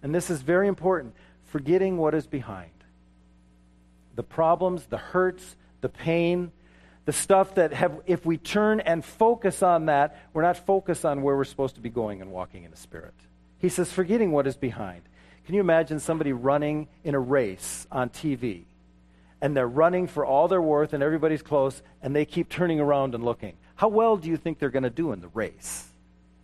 [0.03, 2.71] and this is very important forgetting what is behind
[4.17, 6.51] the problems, the hurts, the pain,
[7.05, 11.23] the stuff that have, if we turn and focus on that, we're not focused on
[11.23, 13.15] where we're supposed to be going and walking in the Spirit.
[13.59, 15.03] He says, forgetting what is behind.
[15.47, 18.65] Can you imagine somebody running in a race on TV?
[19.41, 23.15] And they're running for all their worth, and everybody's close, and they keep turning around
[23.15, 23.55] and looking.
[23.77, 25.89] How well do you think they're going to do in the race?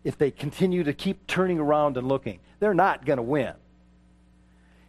[0.05, 3.55] If they continue to keep turning around and looking, they're not going to win.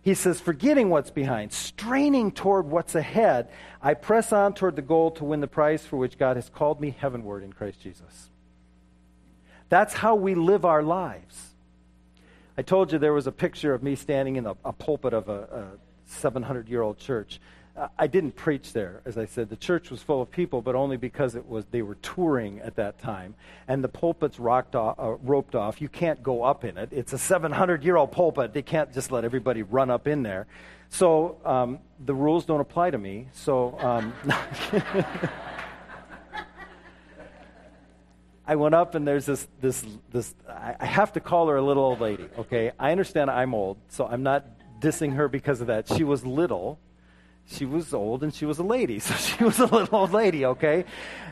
[0.03, 3.49] He says, forgetting what's behind, straining toward what's ahead,
[3.81, 6.81] I press on toward the goal to win the prize for which God has called
[6.81, 8.29] me heavenward in Christ Jesus.
[9.69, 11.52] That's how we live our lives.
[12.57, 15.27] I told you there was a picture of me standing in a, a pulpit of
[15.29, 15.71] a
[16.05, 17.39] 700 year old church.
[17.97, 19.49] I didn't preach there, as I said.
[19.49, 22.75] The church was full of people, but only because it was they were touring at
[22.75, 23.33] that time,
[23.67, 25.81] and the pulpit's rocked off, uh, roped off.
[25.81, 26.89] You can't go up in it.
[26.91, 28.53] It's a 700-year-old pulpit.
[28.53, 30.45] They can't just let everybody run up in there.
[30.89, 33.29] So um, the rules don't apply to me.
[33.33, 33.75] So.
[33.79, 34.13] Um,
[38.45, 41.83] I went up and there's this, this, this, I have to call her a little
[41.83, 42.71] old lady, okay?
[42.77, 44.45] I understand I'm old, so I'm not
[44.81, 45.87] dissing her because of that.
[45.87, 46.77] She was little,
[47.45, 48.99] she was old and she was a lady.
[49.03, 50.83] So she was a little old lady, okay?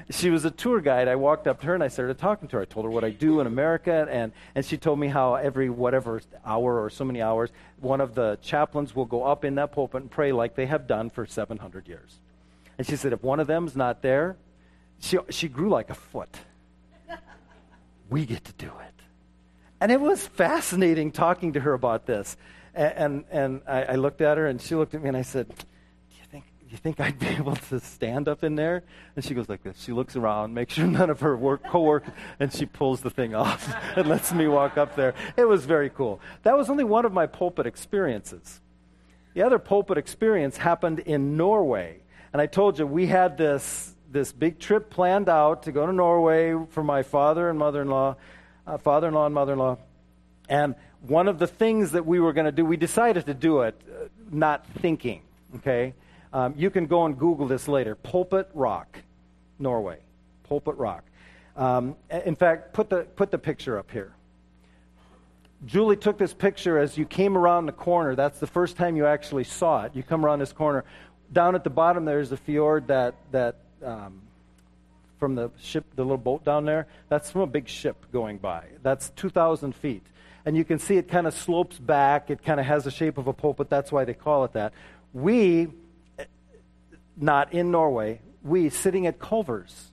[0.10, 1.10] She was a tour guide.
[1.10, 2.62] I walked up to her and I started talking to her.
[2.62, 5.70] I told her what I do in America, and, and she told me how every
[5.70, 9.72] whatever hour or so many hours, one of the chaplains will go up in that
[9.74, 12.20] pulpit and pray like they have done for 700 years.
[12.78, 14.38] And she said, if one of them's not there,
[15.00, 16.38] she, she grew like a foot.
[18.12, 19.02] We get to do it.
[19.80, 22.38] And it was fascinating talking to her about this.
[22.76, 25.24] And, and, and I, I looked at her and she looked at me and I
[25.24, 25.56] said, Do
[26.12, 28.84] you think you think I'd be able to stand up in there?
[29.16, 29.82] And she goes like this.
[29.82, 33.34] She looks around, makes sure none of her work co-workers, and she pulls the thing
[33.34, 35.16] off and lets me walk up there.
[35.36, 36.22] It was very cool.
[36.44, 38.62] That was only one of my pulpit experiences.
[39.34, 42.02] The other pulpit experience happened in Norway.
[42.34, 45.94] And I told you, we had this, this big trip planned out to go to
[45.94, 48.16] Norway for my father and mother-in-law,
[48.68, 49.78] uh, father-in-law and mother-in-law.
[50.50, 53.62] And one of the things that we were going to do, we decided to do
[53.62, 55.22] it uh, not thinking,
[55.58, 55.94] okay?
[56.34, 57.96] Um, you can go and Google this later.
[57.96, 59.00] Pulpit Rock,
[59.60, 60.00] Norway.
[60.44, 61.04] Pulpit Rock.
[61.56, 64.14] Um, in fact, put the, put the picture up here.
[65.66, 68.16] Julie took this picture as you came around the corner.
[68.16, 69.96] That's the first time you actually saw it.
[69.96, 70.84] You come around this corner.
[71.32, 74.22] Down at the bottom, there's a fjord that, that um,
[75.20, 78.66] from the ship, the little boat down there, that's from a big ship going by.
[78.82, 80.06] That's 2,000 feet.
[80.46, 82.32] And you can see it kind of slopes back.
[82.32, 83.70] It kind of has the shape of a pulpit.
[83.70, 84.74] That's why they call it that.
[85.14, 85.68] We
[87.18, 89.92] not in Norway, we sitting at Culver's,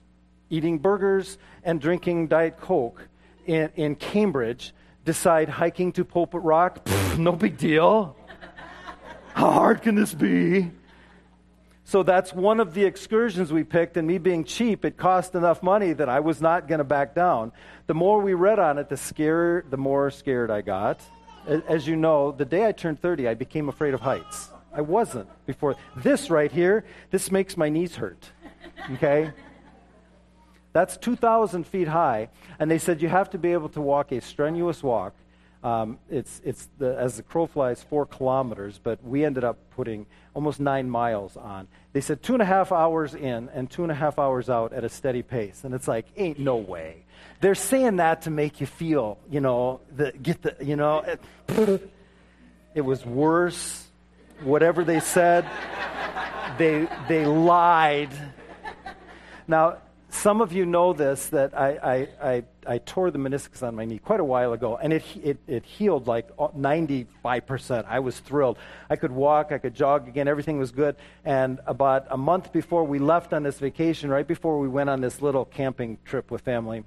[0.49, 3.07] eating burgers and drinking Diet Coke
[3.45, 4.73] in, in Cambridge,
[5.05, 6.83] decide hiking to Pulpit Rock?
[6.85, 8.15] Pfft, no big deal.
[9.33, 10.71] How hard can this be?
[11.89, 15.63] So that's one of the excursions we picked, and me being cheap, it cost enough
[15.63, 17.51] money that I was not going to back down.
[17.87, 21.01] The more we read on it, the scarier, the more scared I got.
[21.47, 24.51] As you know, the day I turned 30, I became afraid of heights.
[24.71, 25.77] I wasn't before.
[25.95, 28.23] This right here, this makes my knees hurt.
[28.91, 29.31] Okay?
[30.73, 32.29] That's 2,000 feet high.
[32.59, 35.15] And they said you have to be able to walk a strenuous walk.
[35.61, 40.05] Um, it's, it's the, as the crow flies, four kilometers, but we ended up putting
[40.33, 41.67] almost nine miles on.
[41.91, 44.71] They said two and a half hours in and two and a half hours out
[44.71, 45.65] at a steady pace.
[45.65, 47.03] And it's like, ain't no way.
[47.41, 51.91] They're saying that to make you feel, you know, the, get the, you know, it,
[52.73, 53.85] it was worse
[54.43, 55.45] whatever they said,
[56.57, 58.11] they, they lied.
[59.47, 59.77] Now,
[60.09, 63.85] some of you know this that I, I, I, I, tore the meniscus on my
[63.85, 67.85] knee quite a while ago, and it, it, it healed like 95%.
[67.85, 68.57] I was thrilled.
[68.89, 70.95] I could walk, I could jog again, everything was good.
[71.25, 74.99] And about a month before we left on this vacation, right before we went on
[75.01, 76.83] this little camping trip with family,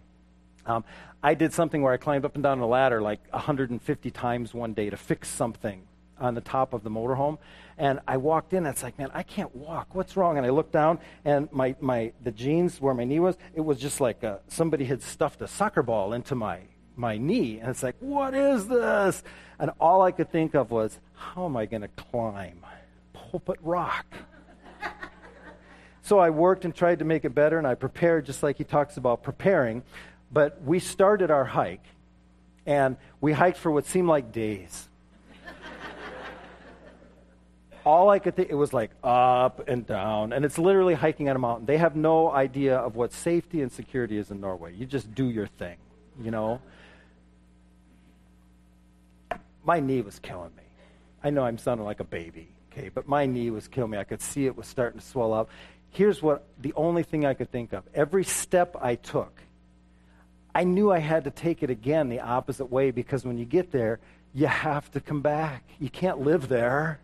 [0.66, 0.84] Um,
[1.22, 4.74] I did something where I climbed up and down a ladder like 150 times one
[4.74, 5.82] day to fix something
[6.18, 7.38] on the top of the motorhome.
[7.82, 9.92] And I walked in, and it's like, man, I can't walk.
[9.92, 10.36] What's wrong?
[10.36, 13.80] And I looked down, and my, my the jeans where my knee was, it was
[13.80, 16.60] just like uh, somebody had stuffed a soccer ball into my
[16.94, 17.58] my knee.
[17.58, 19.24] And it's like, what is this?
[19.58, 22.64] And all I could think of was, how am I going to climb
[23.14, 24.06] Pulpit Rock?
[26.02, 28.64] so I worked and tried to make it better, and I prepared just like he
[28.64, 29.82] talks about preparing.
[30.30, 31.84] But we started our hike,
[32.64, 34.88] and we hiked for what seemed like days.
[37.84, 41.34] All I could think, it was like up and down, and it's literally hiking on
[41.34, 41.66] a mountain.
[41.66, 44.74] They have no idea of what safety and security is in Norway.
[44.74, 45.76] You just do your thing,
[46.20, 46.60] you know?
[49.64, 50.62] My knee was killing me.
[51.24, 53.98] I know I'm sounding like a baby, okay, but my knee was killing me.
[53.98, 55.50] I could see it was starting to swell up.
[55.90, 57.82] Here's what the only thing I could think of.
[57.94, 59.40] Every step I took,
[60.54, 63.72] I knew I had to take it again the opposite way because when you get
[63.72, 63.98] there,
[64.34, 65.64] you have to come back.
[65.80, 67.00] You can't live there.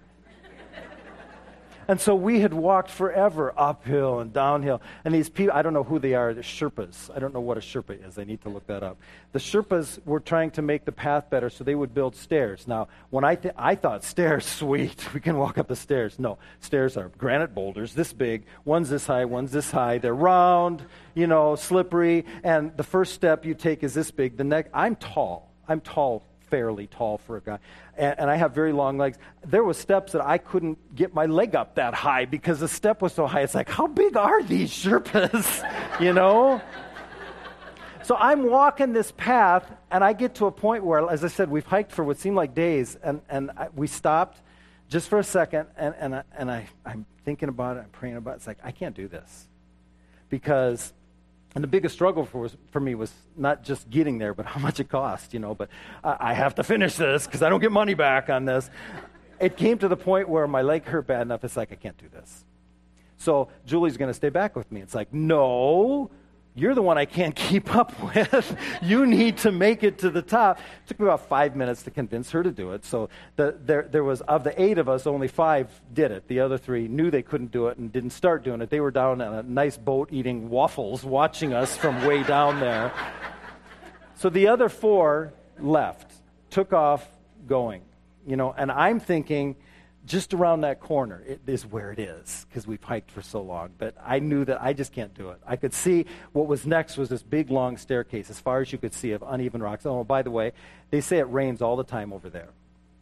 [1.91, 4.83] And so we had walked forever uphill and downhill.
[5.07, 7.11] And these people, I don't know who they are, the Sherpas.
[7.17, 8.19] I don't know what a Sherpa is.
[8.19, 8.99] I need to look that up.
[9.33, 12.69] The Sherpas were trying to make the path better, so they would build stairs.
[12.69, 16.19] Now, when I, th- I thought stairs, sweet, we can walk up the stairs.
[16.19, 18.45] No, stairs are granite boulders this big.
[18.67, 19.97] One's this high, one's this high.
[19.97, 20.85] They're round,
[21.15, 22.27] you know, slippery.
[22.45, 24.37] And the first step you take is this big.
[24.37, 25.51] The next, I'm tall.
[25.67, 27.59] I'm tall fairly tall for a guy,
[27.97, 29.19] and, and, I have very long legs.
[29.47, 33.03] There were steps that I couldn't get my leg up that high because the step
[33.03, 33.43] was so high.
[33.43, 36.01] It's like, how big are these Sherpas?
[36.01, 36.61] you know?
[38.05, 41.51] So I'm walking this path, and I get to a point where, as I said,
[41.51, 44.41] we've hiked for what seemed like days, and, and I, we stopped
[44.89, 48.17] just for a second, and, and, I, and I, I'm thinking about it, I'm praying
[48.17, 48.37] about it.
[48.37, 49.47] It's like, I can't do this.
[50.31, 50.93] Because
[51.55, 54.81] and the biggest struggle for, for me was not just getting there, but how much
[54.81, 55.55] it cost, you know.
[55.55, 55.69] But
[56.05, 58.71] I, I have to finish this because I don't get money back on this.
[59.41, 61.45] It came to the point where my leg hurt bad enough.
[61.45, 62.45] It's like, I can't do this.
[63.19, 64.81] So Julie's going to stay back with me.
[64.81, 66.11] It's like, no,
[66.59, 68.57] you're the one I can't keep up with.
[68.83, 70.59] you need to make it to the top.
[70.59, 72.85] It took me about five minutes to convince her to do it.
[72.85, 76.27] So the, there, there was, of the eight of us, only five did it.
[76.29, 78.71] The other three knew they couldn't do it and didn't start doing it.
[78.71, 82.93] They were down on a nice boat eating waffles, watching us from way down there.
[84.17, 86.13] So the other four left,
[86.51, 87.07] took off
[87.47, 87.83] going.
[88.27, 89.57] You know, and I'm thinking,
[90.09, 93.71] just around that corner it is where it is because we've hiked for so long.
[93.77, 95.39] But I knew that I just can't do it.
[95.47, 98.79] I could see what was next was this big long staircase as far as you
[98.79, 99.85] could see of uneven rocks.
[99.87, 100.53] Oh, by the way,
[100.91, 102.49] they say it rains all the time over there.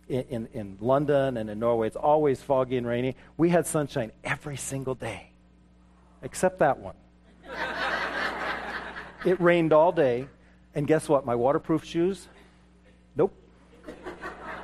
[0.09, 3.17] In, in, in London and in Norway, it's always foggy and rainy.
[3.37, 5.31] We had sunshine every single day,
[6.23, 6.95] except that one.
[9.25, 10.29] it rained all day,
[10.75, 11.25] and guess what?
[11.25, 12.29] My waterproof shoes?
[13.17, 13.35] Nope.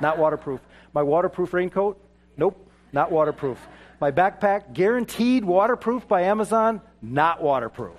[0.01, 0.61] Not waterproof.
[0.93, 1.99] My waterproof raincoat?
[2.37, 3.59] Nope, not waterproof.
[3.99, 7.97] My backpack, guaranteed waterproof by Amazon, not waterproof.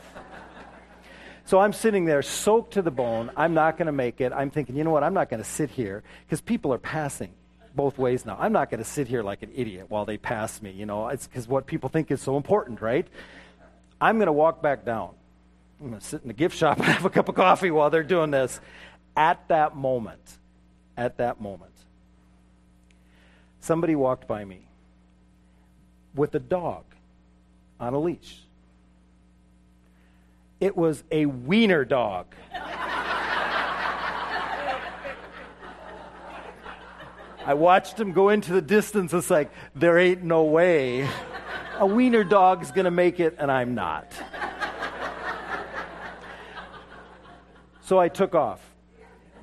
[1.46, 3.30] So I'm sitting there soaked to the bone.
[3.36, 4.32] I'm not going to make it.
[4.32, 5.04] I'm thinking, you know what?
[5.04, 7.32] I'm not going to sit here because people are passing
[7.74, 8.36] both ways now.
[8.40, 10.70] I'm not going to sit here like an idiot while they pass me.
[10.70, 13.06] You know, it's because what people think is so important, right?
[14.00, 15.10] I'm going to walk back down.
[15.80, 17.90] I'm going to sit in the gift shop and have a cup of coffee while
[17.90, 18.58] they're doing this.
[19.16, 20.38] At that moment,
[20.96, 21.73] at that moment,
[23.64, 24.68] somebody walked by me
[26.14, 26.84] with a dog
[27.80, 28.42] on a leash.
[30.60, 32.26] It was a wiener dog.
[37.46, 39.12] I watched him go into the distance.
[39.12, 41.08] It's like, there ain't no way.
[41.78, 44.12] A wiener dog's going to make it, and I'm not.
[47.82, 48.60] so I took off.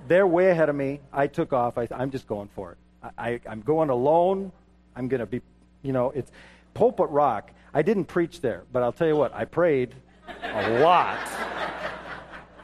[0.07, 0.99] They're way ahead of me.
[1.13, 1.77] I took off.
[1.77, 2.77] I, I'm just going for it.
[3.17, 4.51] I, am going alone.
[4.95, 5.41] I'm going to be,
[5.81, 6.31] you know, it's
[6.73, 7.51] Pulpit Rock.
[7.73, 9.95] I didn't preach there, but I'll tell you what, I prayed
[10.43, 11.19] a lot.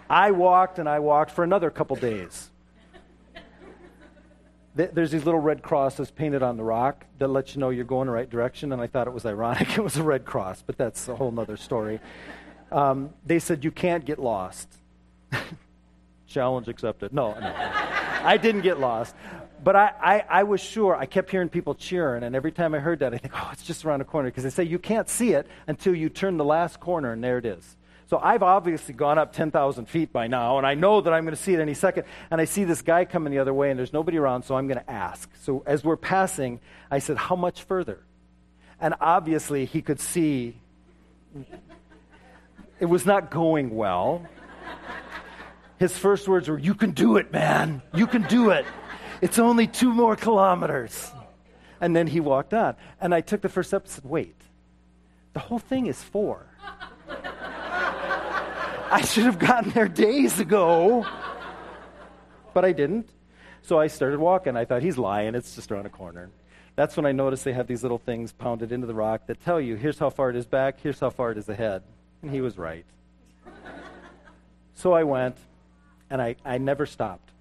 [0.10, 2.50] I walked and I walked for another couple days.
[4.76, 8.06] There's these little red crosses painted on the rock that let you know you're going
[8.06, 10.78] the right direction, and I thought it was ironic it was a red cross, but
[10.78, 12.00] that's a whole other story.
[12.72, 14.68] Um, they said, You can't get lost.
[16.28, 17.12] Challenge accepted.
[17.12, 17.54] No, no.
[18.24, 19.16] I didn't get lost.
[19.64, 22.80] But I, I, I, was sure, I kept hearing people cheering, and every time I
[22.80, 24.30] heard that, I think, oh, it's just around the corner.
[24.30, 27.38] Because they say you can't see it until you turn the last corner, and there
[27.38, 27.76] it is.
[28.10, 31.36] So I've obviously gone up 10,000 feet by now, and I know that I'm going
[31.36, 32.06] to see it any second.
[32.32, 34.68] And I see this guy coming the other way, and there's nobody around, so I'm
[34.68, 35.30] going to ask.
[35.42, 38.00] So as we're passing, I said, How much further?
[38.80, 40.56] And obviously, he could see
[42.80, 44.26] it was not going well.
[45.80, 47.82] His first words were, You can do it, man.
[47.94, 48.66] You can do it.
[49.22, 51.12] It's only two more kilometers.
[51.80, 52.76] And then he walked on.
[53.00, 54.36] And I took the first step and said, Wait,
[55.34, 56.48] the whole thing is four.
[58.90, 61.06] I should have gotten there days ago.
[62.54, 63.10] But I didn't.
[63.62, 64.56] So I started walking.
[64.56, 65.36] I thought, He's lying.
[65.36, 66.30] It's just around a corner.
[66.76, 69.60] That's when I noticed they have these little things pounded into the rock that tell
[69.60, 71.82] you here's how far it is back, here's how far it is ahead.
[72.22, 72.86] And he was right.
[74.76, 75.38] so I went,
[76.10, 77.32] and I, I never stopped.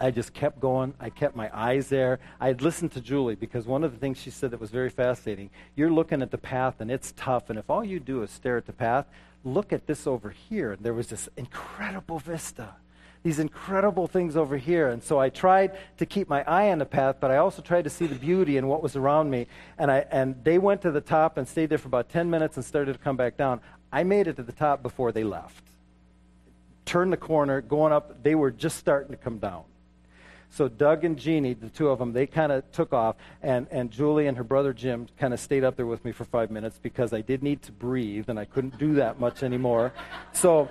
[0.00, 0.94] I just kept going.
[0.98, 2.18] I kept my eyes there.
[2.40, 4.90] I had listened to Julie because one of the things she said that was very
[4.90, 8.30] fascinating you're looking at the path and it's tough, and if all you do is
[8.30, 9.06] stare at the path,
[9.44, 10.72] look at this over here.
[10.72, 12.74] And there was this incredible vista
[13.22, 14.88] these incredible things over here.
[14.88, 17.84] And so I tried to keep my eye on the path, but I also tried
[17.84, 19.46] to see the beauty in what was around me.
[19.78, 22.56] And, I, and they went to the top and stayed there for about 10 minutes
[22.56, 23.60] and started to come back down.
[23.92, 25.62] I made it to the top before they left.
[26.84, 29.62] Turned the corner, going up, they were just starting to come down.
[30.52, 33.90] So Doug and Jeannie, the two of them, they kind of took off, and, and
[33.90, 36.78] Julie and her brother Jim kind of stayed up there with me for five minutes
[36.82, 39.92] because I did need to breathe, and I couldn't do that much anymore.
[40.34, 40.68] So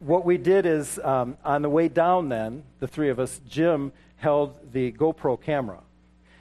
[0.00, 3.92] what we did is um, on the way down, then, the three of us, Jim
[4.16, 5.80] held the GoPro camera.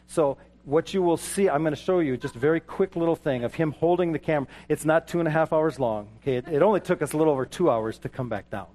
[0.08, 3.16] So what you will see, I'm going to show you just a very quick little
[3.16, 4.48] thing of him holding the camera.
[4.70, 6.10] It's not two and a half hours long.
[6.22, 8.68] Okay, it, it only took us a little over two hours to come back down.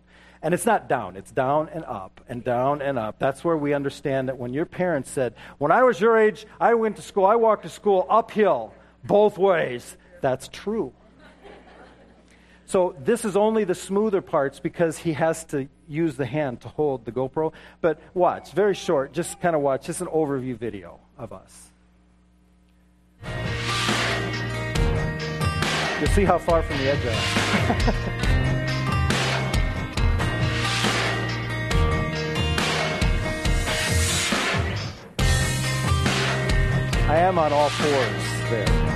[0.43, 3.20] And it's not down, it's down and up and down and up.
[3.20, 6.74] That's where we understand that when your parents said, When I was your age, I
[6.74, 8.74] went to school, I walked to school uphill
[9.05, 9.97] both ways.
[10.20, 10.93] That's true.
[12.66, 16.68] So this is only the smoother parts because he has to use the hand to
[16.68, 17.53] hold the GoPro.
[17.80, 21.68] But watch, very short, just kind of watch, just an overview video of us.
[26.01, 27.95] You'll see how far from the edge I am.
[37.12, 38.91] I am on all fours there.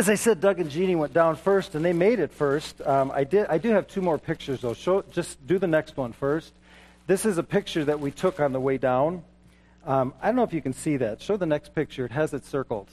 [0.00, 2.80] As I said, Doug and Jeannie went down first, and they made it first.
[2.80, 3.48] Um, I did.
[3.48, 4.72] I do have two more pictures, though.
[4.72, 6.54] Show, just do the next one first.
[7.06, 9.22] This is a picture that we took on the way down.
[9.84, 11.20] Um, I don't know if you can see that.
[11.20, 12.06] Show the next picture.
[12.06, 12.88] It has it circled.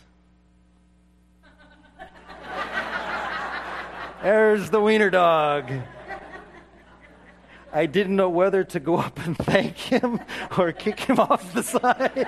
[4.21, 5.71] There's the wiener dog.
[7.71, 10.19] I didn't know whether to go up and thank him
[10.57, 12.27] or kick him off the side.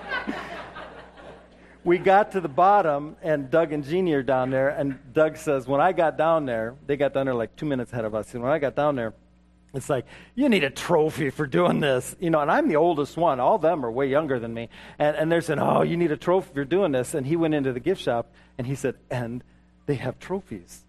[1.86, 4.70] we got to the bottom, and Doug and Jeannie are down there.
[4.70, 7.92] And Doug says, When I got down there, they got down there like two minutes
[7.92, 8.34] ahead of us.
[8.34, 9.14] And when I got down there,
[9.72, 12.16] it's like, you need a trophy for doing this.
[12.18, 13.38] You know, and I'm the oldest one.
[13.38, 14.68] All them are way younger than me.
[14.98, 17.14] And, and they're saying, oh, you need a trophy for doing this.
[17.14, 19.44] And he went into the gift shop and he said, and
[19.86, 20.84] they have trophies.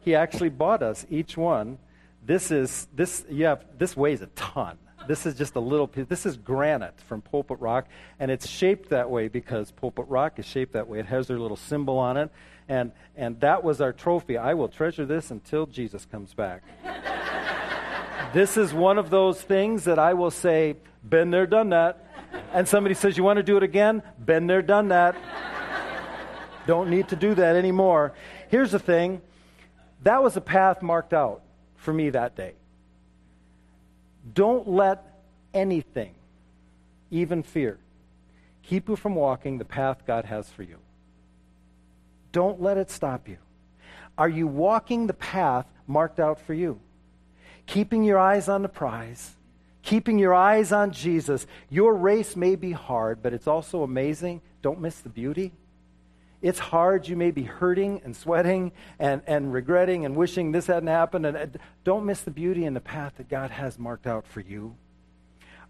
[0.00, 1.78] He actually bought us each one.
[2.24, 4.78] This is, this, you have, this weighs a ton.
[5.06, 6.06] This is just a little piece.
[6.06, 7.86] This is granite from Pulpit Rock,
[8.18, 10.98] and it's shaped that way because Pulpit Rock is shaped that way.
[10.98, 12.30] It has their little symbol on it,
[12.68, 14.36] and, and that was our trophy.
[14.36, 16.62] I will treasure this until Jesus comes back.
[18.32, 20.76] this is one of those things that I will say,
[21.08, 22.02] been there, done that.
[22.52, 24.02] And somebody says, You want to do it again?
[24.24, 25.16] Been there, done that.
[26.66, 28.12] Don't need to do that anymore.
[28.48, 29.22] Here's the thing
[30.02, 31.42] that was a path marked out
[31.76, 32.54] for me that day.
[34.32, 35.20] Don't let
[35.54, 36.14] anything,
[37.10, 37.78] even fear,
[38.62, 40.78] keep you from walking the path God has for you.
[42.32, 43.38] Don't let it stop you.
[44.18, 46.80] Are you walking the path marked out for you?
[47.66, 49.36] Keeping your eyes on the prize,
[49.82, 51.46] keeping your eyes on Jesus.
[51.68, 54.40] Your race may be hard, but it's also amazing.
[54.62, 55.52] Don't miss the beauty.
[56.42, 57.08] It's hard.
[57.08, 61.26] You may be hurting and sweating and, and regretting and wishing this hadn't happened.
[61.26, 61.46] And uh,
[61.84, 64.76] don't miss the beauty and the path that God has marked out for you.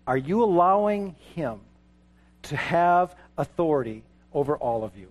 [0.06, 1.60] Are you allowing Him
[2.42, 5.08] to have authority over all of you?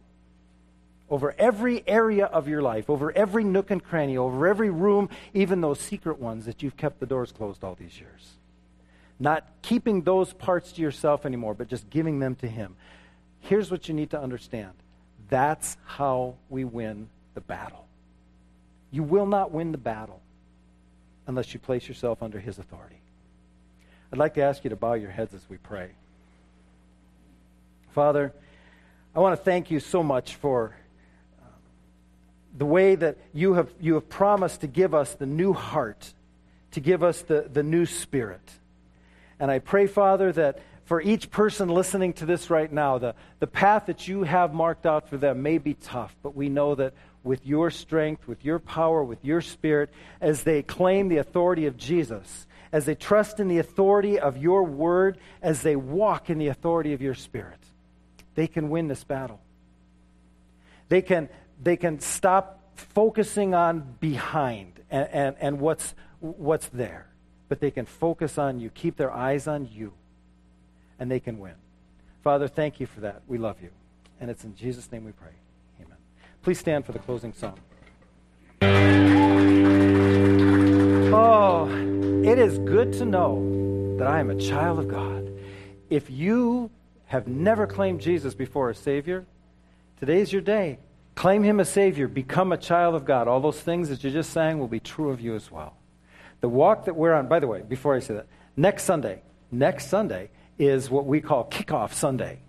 [1.09, 5.61] Over every area of your life, over every nook and cranny, over every room, even
[5.61, 8.37] those secret ones that you've kept the doors closed all these years.
[9.19, 12.75] not keeping those parts to yourself anymore, but just giving them to Him.
[13.39, 14.73] Here's what you need to understand
[15.29, 17.85] that's how we win the battle.
[18.91, 20.21] You will not win the battle
[21.27, 23.01] unless you place yourself under His authority.
[24.11, 25.89] I'd like to ask you to bow your heads as we pray.
[27.91, 28.33] Father,
[29.15, 30.75] I want to thank you so much for
[31.41, 31.45] uh,
[32.57, 36.13] the way that you have, you have promised to give us the new heart,
[36.71, 38.41] to give us the, the new spirit.
[39.39, 43.47] And I pray, Father, that for each person listening to this right now, the, the
[43.47, 46.93] path that you have marked out for them may be tough, but we know that
[47.23, 49.89] with your strength, with your power, with your spirit,
[50.21, 54.63] as they claim the authority of Jesus, as they trust in the authority of your
[54.63, 57.59] word, as they walk in the authority of your spirit,
[58.35, 59.39] they can win this battle.
[60.89, 61.29] They can,
[61.61, 67.07] they can stop focusing on behind and, and, and what's, what's there
[67.47, 69.93] but they can focus on you, keep their eyes on you,
[70.99, 71.55] and they can win.
[72.23, 73.21] Father, thank you for that.
[73.27, 73.69] We love you.
[74.19, 75.33] And it's in Jesus' name we pray.
[75.79, 75.97] Amen.
[76.41, 77.59] Please stand for the closing song.
[81.13, 81.69] Oh,
[82.23, 85.31] it is good to know that I am a child of God.
[85.89, 86.71] If you
[87.05, 89.25] have never claimed Jesus before a Savior,
[89.99, 90.79] today's your day.
[91.13, 92.07] Claim Him as Savior.
[92.07, 93.27] Become a child of God.
[93.27, 95.77] All those things that you just sang will be true of you as well.
[96.41, 98.27] The walk that we're on, by the way, before I say that,
[98.57, 99.21] next Sunday,
[99.51, 102.39] next Sunday is what we call kickoff Sunday.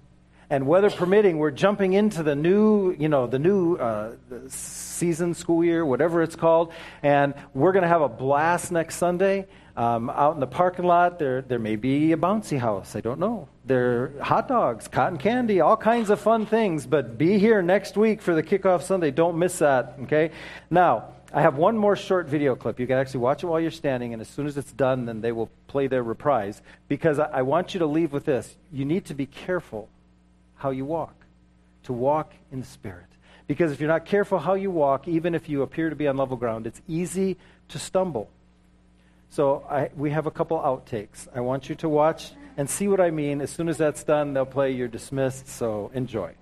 [0.48, 4.12] And weather permitting, we're jumping into the new, you know, the new uh,
[4.48, 6.72] season, school year, whatever it's called.
[7.02, 9.46] And we're going to have a blast next Sunday.
[9.76, 12.94] Um, out in the parking lot, there, there may be a bouncy house.
[12.94, 13.48] I don't know.
[13.64, 16.86] There are hot dogs, cotton candy, all kinds of fun things.
[16.86, 19.10] But be here next week for the kickoff Sunday.
[19.10, 20.30] Don't miss that, okay?
[20.70, 22.80] Now, I have one more short video clip.
[22.80, 25.20] You can actually watch it while you're standing, and as soon as it's done, then
[25.20, 26.62] they will play their reprise.
[26.88, 28.56] Because I, want you to leave with this.
[28.72, 29.90] You need to be careful
[30.56, 31.14] how you walk,
[31.82, 33.04] to walk in the Spirit.
[33.46, 36.16] Because if you're not careful how you walk, even if you appear to be on
[36.16, 37.36] level ground, it's easy
[37.68, 38.30] to stumble.
[39.28, 41.28] So I, we have a couple outtakes.
[41.34, 43.42] I want you to watch and see what I mean.
[43.42, 46.32] As soon as that's done, they'll play You're Dismissed, so enjoy.